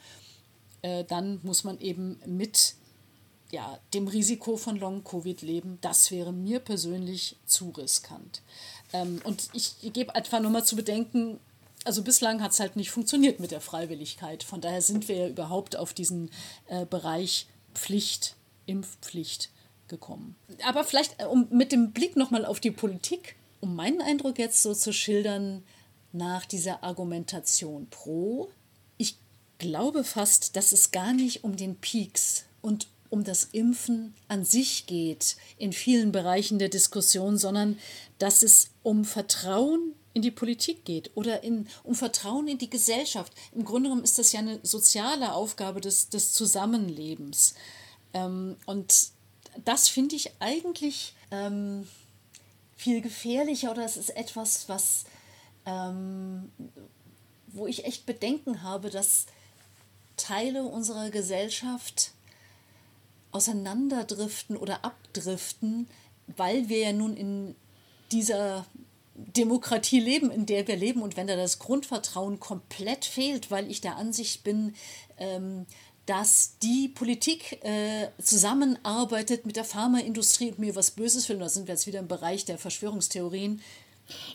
Äh, 0.83 1.05
dann 1.05 1.41
muss 1.43 1.65
man 1.65 1.79
eben 1.81 2.21
mit 2.27 2.75
ja, 3.51 3.79
dem 3.95 4.09
Risiko 4.09 4.57
von 4.57 4.77
Long-Covid 4.77 5.43
leben. 5.43 5.79
Das 5.81 6.11
wäre 6.11 6.33
mir 6.33 6.61
persönlich 6.61 7.37
zu 7.47 7.71
riskant. 7.71 8.43
Ähm, 8.93 9.21
und 9.25 9.49
ich, 9.53 9.75
gebe 9.93 10.15
einfach 10.15 10.41
nur 10.41 10.51
mal 10.51 10.65
zu 10.65 10.77
bedenken, 10.77 11.41
also 11.85 12.03
bislang 12.03 12.43
hat 12.43 12.53
es 12.53 12.61
halt 12.61 12.77
nicht 12.77 12.91
funktioniert 12.91 13.41
mit 13.41 13.51
der 13.51 13.61
Freiwilligkeit. 13.61 14.43
Von 14.43 14.61
daher 14.61 14.83
sind 14.83 15.09
wir 15.09 15.17
ja 15.17 15.29
überhaupt 15.29 15.77
auf 15.77 15.95
diesen 15.95 16.31
äh, 16.69 16.85
Bereich 16.85 17.47
Pflicht, 17.75 18.37
Impfpflicht 18.67 19.51
gekommen. 19.89 20.37
Aber 20.65 20.85
vielleicht, 20.85 21.21
äh, 21.21 21.25
um 21.25 21.49
mit 21.51 21.73
dem 21.73 21.93
Blick 21.93 22.17
nochmal 22.17 22.45
auf 22.45 22.61
die 22.61 22.71
Politik 22.71 23.37
um 23.61 23.77
meinen 23.77 24.01
Eindruck 24.01 24.39
jetzt 24.39 24.63
so 24.63 24.75
zu 24.75 24.93
schildern, 24.93 25.63
nach 26.13 26.45
dieser 26.45 26.83
Argumentation 26.83 27.87
pro, 27.89 28.49
ich 28.99 29.17
glaube 29.59 30.05
fast, 30.05 30.57
dass 30.57 30.73
es 30.73 30.91
gar 30.91 31.13
nicht 31.13 31.45
um 31.45 31.57
den 31.57 31.77
Peaks 31.77 32.45
und 32.63 32.89
um 33.11 33.25
das 33.25 33.45
Impfen 33.53 34.15
an 34.29 34.45
sich 34.45 34.87
geht 34.87 35.37
in 35.57 35.73
vielen 35.73 36.13
Bereichen 36.13 36.59
der 36.59 36.69
Diskussion, 36.69 37.39
sondern 37.39 37.79
dass 38.19 38.43
es 38.43 38.71
um 38.83 39.05
Vertrauen 39.05 39.95
in 40.13 40.23
die 40.23 40.31
Politik 40.31 40.85
geht 40.85 41.11
oder 41.15 41.43
in, 41.43 41.69
um 41.83 41.95
Vertrauen 41.95 42.49
in 42.49 42.59
die 42.59 42.71
Gesellschaft. 42.71 43.33
Im 43.53 43.65
Grunde 43.65 43.89
genommen 43.89 44.05
ist 44.05 44.19
das 44.19 44.33
ja 44.33 44.41
eine 44.41 44.61
soziale 44.63 45.33
Aufgabe 45.33 45.81
des, 45.81 46.09
des 46.09 46.33
Zusammenlebens. 46.33 47.55
Ähm, 48.15 48.57
und 48.67 49.11
das 49.65 49.89
finde 49.89 50.17
ich 50.17 50.31
eigentlich 50.41 51.15
ähm, 51.31 51.87
viel 52.81 53.03
gefährlicher 53.03 53.71
oder 53.71 53.85
es 53.85 53.99
ist 53.99 54.17
etwas, 54.17 54.67
was, 54.71 55.05
ähm, 55.67 56.51
wo 57.49 57.67
ich 57.67 57.85
echt 57.85 58.07
Bedenken 58.07 58.63
habe, 58.63 58.89
dass 58.89 59.27
Teile 60.17 60.63
unserer 60.63 61.11
Gesellschaft 61.11 62.13
auseinanderdriften 63.33 64.57
oder 64.57 64.83
abdriften, 64.83 65.89
weil 66.27 66.71
wir 66.71 66.79
ja 66.79 66.93
nun 66.95 67.19
in 67.19 67.55
dieser 68.13 68.65
Demokratie 69.15 70.01
leben, 70.01 70.31
in 70.31 70.47
der 70.47 70.67
wir 70.67 70.77
leben. 70.77 71.03
Und 71.03 71.19
wenn 71.19 71.27
da 71.27 71.37
das 71.37 71.59
Grundvertrauen 71.59 72.41
komplett 72.41 73.05
fehlt, 73.05 73.51
weil 73.51 73.71
ich 73.71 73.83
der 73.83 73.97
Ansicht 73.97 74.43
bin, 74.43 74.75
ähm, 75.19 75.67
dass 76.11 76.59
die 76.59 76.89
Politik 76.89 77.61
äh, 77.63 78.09
zusammenarbeitet 78.21 79.47
mit 79.47 79.55
der 79.55 79.63
Pharmaindustrie 79.63 80.49
und 80.49 80.59
mir 80.59 80.75
was 80.75 80.91
Böses 80.91 81.29
will. 81.29 81.39
Da 81.39 81.49
sind 81.49 81.69
wir 81.69 81.75
jetzt 81.75 81.87
wieder 81.87 82.01
im 82.01 82.09
Bereich 82.09 82.45
der 82.45 82.59
Verschwörungstheorien. 82.59 83.61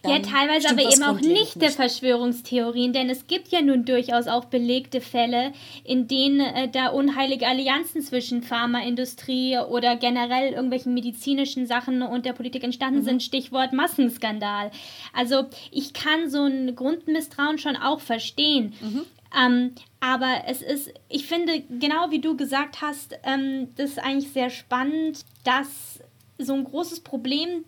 ja, 0.05 0.19
teilweise 0.19 0.69
aber 0.69 0.83
eben 0.83 1.03
auch 1.03 1.19
nicht 1.19 1.61
der 1.61 1.71
Verschwörungstheorien, 1.71 2.93
denn 2.93 3.09
es 3.09 3.27
gibt 3.27 3.49
ja 3.49 3.61
nun 3.61 3.83
durchaus 3.83 4.27
auch 4.27 4.45
belegte 4.45 5.01
Fälle, 5.01 5.51
in 5.83 6.07
denen 6.07 6.39
äh, 6.39 6.69
da 6.69 6.87
unheilige 6.87 7.45
Allianzen 7.45 8.01
zwischen 8.01 8.41
Pharmaindustrie 8.41 9.57
oder 9.57 9.97
generell 9.97 10.53
irgendwelchen 10.53 10.93
medizinischen 10.93 11.67
Sachen 11.67 12.01
und 12.03 12.25
der 12.25 12.31
Politik 12.31 12.63
entstanden 12.63 13.01
mhm. 13.01 13.05
sind. 13.05 13.23
Stichwort 13.23 13.73
Massenskandal. 13.73 14.71
Also 15.11 15.47
ich 15.71 15.91
kann 15.91 16.29
so 16.29 16.43
ein 16.45 16.73
Grundmisstrauen 16.73 17.57
schon 17.57 17.75
auch 17.75 17.99
verstehen. 17.99 18.73
Mhm. 18.79 19.05
Ähm, 19.37 19.75
aber 19.99 20.43
es 20.47 20.61
ist, 20.61 20.93
ich 21.09 21.27
finde, 21.27 21.61
genau 21.61 22.11
wie 22.11 22.21
du 22.21 22.37
gesagt 22.37 22.81
hast, 22.81 23.17
ähm, 23.23 23.73
das 23.75 23.91
ist 23.91 23.99
eigentlich 23.99 24.31
sehr 24.31 24.49
spannend, 24.49 25.25
dass 25.43 25.99
so 26.37 26.53
ein 26.53 26.63
großes 26.63 27.01
Problem 27.01 27.65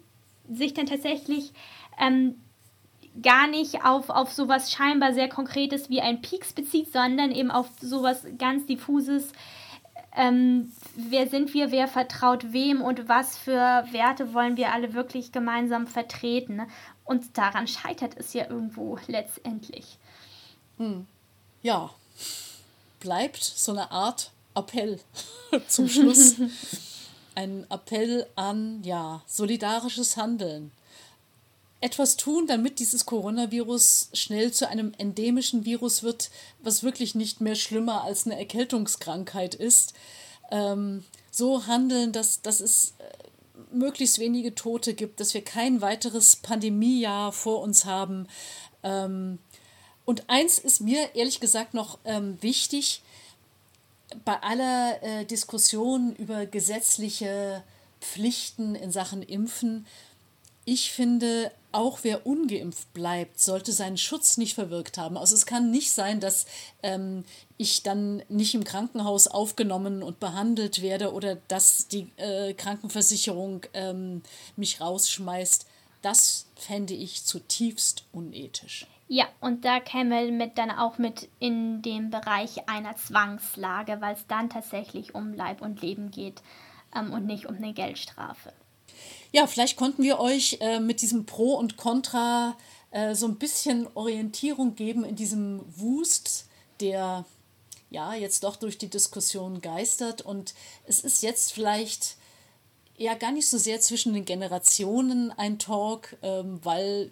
sich 0.49 0.73
dann 0.73 0.85
tatsächlich 0.85 1.51
ähm, 1.99 2.35
gar 3.21 3.47
nicht 3.47 3.83
auf, 3.83 4.09
auf 4.09 4.31
sowas 4.31 4.71
scheinbar 4.71 5.13
sehr 5.13 5.27
Konkretes 5.27 5.89
wie 5.89 6.01
ein 6.01 6.21
Peaks 6.21 6.53
bezieht, 6.53 6.91
sondern 6.91 7.31
eben 7.31 7.51
auf 7.51 7.69
sowas 7.81 8.25
ganz 8.37 8.65
diffuses. 8.65 9.31
Ähm, 10.15 10.71
wer 10.95 11.27
sind 11.27 11.53
wir, 11.53 11.71
wer 11.71 11.87
vertraut 11.87 12.53
wem 12.53 12.81
und 12.81 13.07
was 13.09 13.37
für 13.37 13.85
Werte 13.91 14.33
wollen 14.33 14.57
wir 14.57 14.71
alle 14.71 14.93
wirklich 14.93 15.31
gemeinsam 15.31 15.87
vertreten. 15.87 16.61
Und 17.03 17.37
daran 17.37 17.67
scheitert 17.67 18.15
es 18.17 18.33
ja 18.33 18.49
irgendwo 18.49 18.97
letztendlich. 19.07 19.97
Hm. 20.77 21.07
Ja, 21.61 21.93
bleibt 22.99 23.43
so 23.43 23.71
eine 23.71 23.91
Art 23.91 24.31
Appell 24.55 24.99
zum 25.67 25.87
Schluss. 25.87 26.35
Ein 27.35 27.65
Appell 27.69 28.25
an 28.35 28.81
ja, 28.83 29.21
solidarisches 29.27 30.17
Handeln. 30.17 30.71
Etwas 31.79 32.17
tun, 32.17 32.47
damit 32.47 32.79
dieses 32.79 33.05
Coronavirus 33.05 34.09
schnell 34.13 34.51
zu 34.51 34.67
einem 34.67 34.93
endemischen 34.97 35.63
Virus 35.63 36.01
wird, 36.01 36.31
was 36.59 36.81
wirklich 36.81 37.13
nicht 37.13 37.39
mehr 37.39 37.53
schlimmer 37.53 38.03
als 38.03 38.25
eine 38.25 38.39
Erkältungskrankheit 38.39 39.53
ist. 39.53 39.93
Ähm, 40.49 41.03
so 41.29 41.67
handeln, 41.67 42.11
dass, 42.11 42.41
dass 42.41 42.61
es 42.61 42.95
äh, 42.97 43.75
möglichst 43.75 44.17
wenige 44.17 44.55
Tote 44.55 44.95
gibt, 44.95 45.19
dass 45.19 45.35
wir 45.35 45.43
kein 45.43 45.81
weiteres 45.81 46.37
Pandemiejahr 46.37 47.31
vor 47.31 47.61
uns 47.61 47.85
haben. 47.85 48.27
Ähm, 48.81 49.37
und 50.07 50.29
eins 50.29 50.57
ist 50.57 50.79
mir 50.79 51.15
ehrlich 51.15 51.41
gesagt 51.41 51.73
noch 51.73 51.99
ähm, 52.05 52.37
wichtig, 52.41 53.01
bei 54.23 54.41
aller 54.41 55.03
äh, 55.03 55.25
Diskussion 55.25 56.15
über 56.15 56.45
gesetzliche 56.45 57.61
Pflichten 57.99 58.75
in 58.75 58.89
Sachen 58.89 59.21
Impfen, 59.21 59.85
ich 60.63 60.93
finde, 60.93 61.51
auch 61.73 61.99
wer 62.03 62.25
ungeimpft 62.25 62.93
bleibt, 62.93 63.41
sollte 63.41 63.73
seinen 63.73 63.97
Schutz 63.97 64.37
nicht 64.37 64.53
verwirkt 64.53 64.97
haben. 64.97 65.17
Also 65.17 65.35
es 65.35 65.45
kann 65.45 65.71
nicht 65.71 65.91
sein, 65.91 66.21
dass 66.21 66.45
ähm, 66.83 67.25
ich 67.57 67.83
dann 67.83 68.23
nicht 68.29 68.55
im 68.55 68.63
Krankenhaus 68.63 69.27
aufgenommen 69.27 70.03
und 70.03 70.21
behandelt 70.21 70.81
werde 70.81 71.11
oder 71.11 71.35
dass 71.49 71.89
die 71.89 72.07
äh, 72.15 72.53
Krankenversicherung 72.53 73.65
ähm, 73.73 74.21
mich 74.55 74.79
rausschmeißt. 74.79 75.65
Das 76.01 76.45
fände 76.55 76.93
ich 76.93 77.25
zutiefst 77.25 78.05
unethisch. 78.13 78.87
Ja, 79.09 79.25
und 79.39 79.63
da 79.63 79.79
kämen 79.79 80.11
wir 80.11 80.31
mit 80.31 80.57
dann 80.57 80.69
auch 80.69 80.97
mit 80.97 81.29
in 81.39 81.81
den 81.81 82.09
Bereich 82.09 82.67
einer 82.67 82.95
Zwangslage, 82.97 84.01
weil 84.01 84.15
es 84.15 84.27
dann 84.27 84.49
tatsächlich 84.49 85.15
um 85.15 85.33
Leib 85.33 85.61
und 85.61 85.81
Leben 85.81 86.11
geht 86.11 86.41
ähm, 86.93 87.13
und 87.13 87.25
nicht 87.25 87.45
um 87.45 87.55
eine 87.55 87.73
Geldstrafe. 87.73 88.51
Ja, 89.31 89.47
vielleicht 89.47 89.77
konnten 89.77 90.03
wir 90.03 90.19
euch 90.19 90.57
äh, 90.59 90.79
mit 90.79 91.01
diesem 91.01 91.25
Pro 91.25 91.53
und 91.53 91.77
Contra 91.77 92.57
äh, 92.91 93.15
so 93.15 93.27
ein 93.27 93.37
bisschen 93.37 93.87
Orientierung 93.93 94.75
geben 94.75 95.05
in 95.05 95.15
diesem 95.15 95.61
Wust, 95.77 96.47
der 96.81 97.25
ja 97.89 98.13
jetzt 98.13 98.43
doch 98.43 98.57
durch 98.57 98.77
die 98.77 98.89
Diskussion 98.89 99.61
geistert. 99.61 100.21
Und 100.21 100.53
es 100.85 101.01
ist 101.01 101.23
jetzt 101.23 101.53
vielleicht 101.53 102.17
ja 102.97 103.13
gar 103.13 103.31
nicht 103.31 103.47
so 103.47 103.57
sehr 103.57 103.79
zwischen 103.79 104.13
den 104.13 104.25
Generationen 104.25 105.31
ein 105.31 105.59
Talk, 105.59 106.17
ähm, 106.23 106.59
weil 106.63 107.11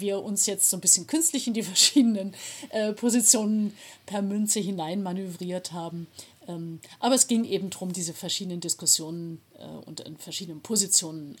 wir 0.00 0.22
uns 0.22 0.46
jetzt 0.46 0.70
so 0.70 0.76
ein 0.76 0.80
bisschen 0.80 1.06
künstlich 1.06 1.46
in 1.46 1.54
die 1.54 1.62
verschiedenen 1.64 2.34
äh, 2.70 2.92
Positionen 2.92 3.74
per 4.06 4.22
Münze 4.22 4.60
hinein 4.60 5.02
manövriert 5.02 5.72
haben. 5.72 6.06
Ähm, 6.46 6.80
aber 6.98 7.14
es 7.14 7.26
ging 7.26 7.44
eben 7.44 7.70
darum, 7.70 7.92
diese 7.92 8.14
verschiedenen 8.14 8.60
Diskussionen 8.60 9.40
äh, 9.58 9.66
und 9.86 10.00
in 10.00 10.16
verschiedenen 10.16 10.60
Positionen 10.60 11.36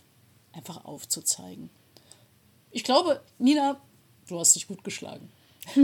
einfach 0.52 0.84
aufzuzeigen. 0.84 1.70
Ich 2.70 2.84
glaube, 2.84 3.22
Nina, 3.38 3.80
du 4.28 4.38
hast 4.38 4.54
dich 4.54 4.68
gut 4.68 4.84
geschlagen. 4.84 5.30
ich 5.74 5.82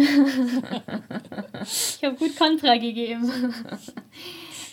habe 2.02 2.16
gut 2.16 2.36
Kontra 2.36 2.76
gegeben. 2.76 3.30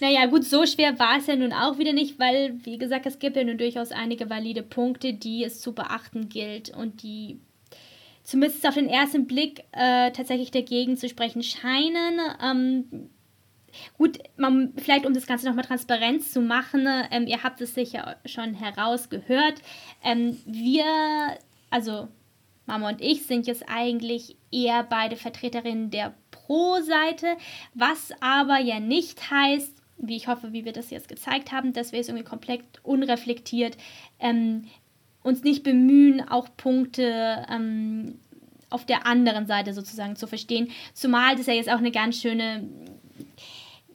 Naja, 0.01 0.25
gut, 0.25 0.45
so 0.45 0.65
schwer 0.65 0.97
war 0.97 1.19
es 1.19 1.27
ja 1.27 1.35
nun 1.35 1.53
auch 1.53 1.77
wieder 1.77 1.93
nicht, 1.93 2.17
weil, 2.17 2.57
wie 2.63 2.79
gesagt, 2.79 3.05
es 3.05 3.19
gibt 3.19 3.35
ja 3.35 3.43
nun 3.43 3.59
durchaus 3.59 3.91
einige 3.91 4.31
valide 4.31 4.63
Punkte, 4.63 5.13
die 5.13 5.43
es 5.43 5.61
zu 5.61 5.73
beachten 5.73 6.27
gilt 6.27 6.75
und 6.75 7.03
die 7.03 7.39
zumindest 8.31 8.65
auf 8.65 8.75
den 8.75 8.87
ersten 8.87 9.27
Blick 9.27 9.65
äh, 9.73 10.11
tatsächlich 10.11 10.51
dagegen 10.51 10.95
zu 10.95 11.09
sprechen 11.09 11.43
scheinen. 11.43 12.19
Ähm, 12.41 13.09
gut, 13.97 14.19
man, 14.37 14.73
vielleicht 14.77 15.05
um 15.05 15.13
das 15.13 15.27
Ganze 15.27 15.47
nochmal 15.47 15.65
transparent 15.65 16.23
zu 16.23 16.39
machen, 16.39 16.87
ähm, 17.11 17.27
ihr 17.27 17.43
habt 17.43 17.59
es 17.59 17.75
sicher 17.75 18.15
schon 18.25 18.53
herausgehört. 18.53 19.61
Ähm, 20.01 20.37
wir, 20.45 20.85
also 21.69 22.07
Mama 22.65 22.89
und 22.89 23.01
ich, 23.01 23.25
sind 23.25 23.47
jetzt 23.47 23.65
eigentlich 23.67 24.37
eher 24.49 24.83
beide 24.83 25.17
Vertreterinnen 25.17 25.91
der 25.91 26.13
Pro-Seite, 26.31 27.35
was 27.73 28.13
aber 28.21 28.59
ja 28.59 28.79
nicht 28.79 29.29
heißt, 29.29 29.75
wie 29.97 30.15
ich 30.15 30.27
hoffe, 30.27 30.53
wie 30.53 30.63
wir 30.63 30.71
das 30.71 30.89
jetzt 30.89 31.09
gezeigt 31.09 31.51
haben, 31.51 31.73
dass 31.73 31.91
wir 31.91 31.99
es 31.99 32.07
irgendwie 32.07 32.23
komplett 32.23 32.63
unreflektiert 32.83 33.77
ähm, 34.19 34.67
uns 35.23 35.43
nicht 35.43 35.63
bemühen, 35.63 36.27
auch 36.27 36.47
Punkte 36.57 37.45
ähm, 37.49 38.19
auf 38.69 38.85
der 38.85 39.05
anderen 39.05 39.45
Seite 39.45 39.73
sozusagen 39.73 40.15
zu 40.15 40.27
verstehen. 40.27 40.71
Zumal 40.93 41.35
das 41.35 41.45
ja 41.45 41.53
jetzt 41.53 41.69
auch 41.69 41.77
eine 41.77 41.91
ganz 41.91 42.17
schöne. 42.17 42.67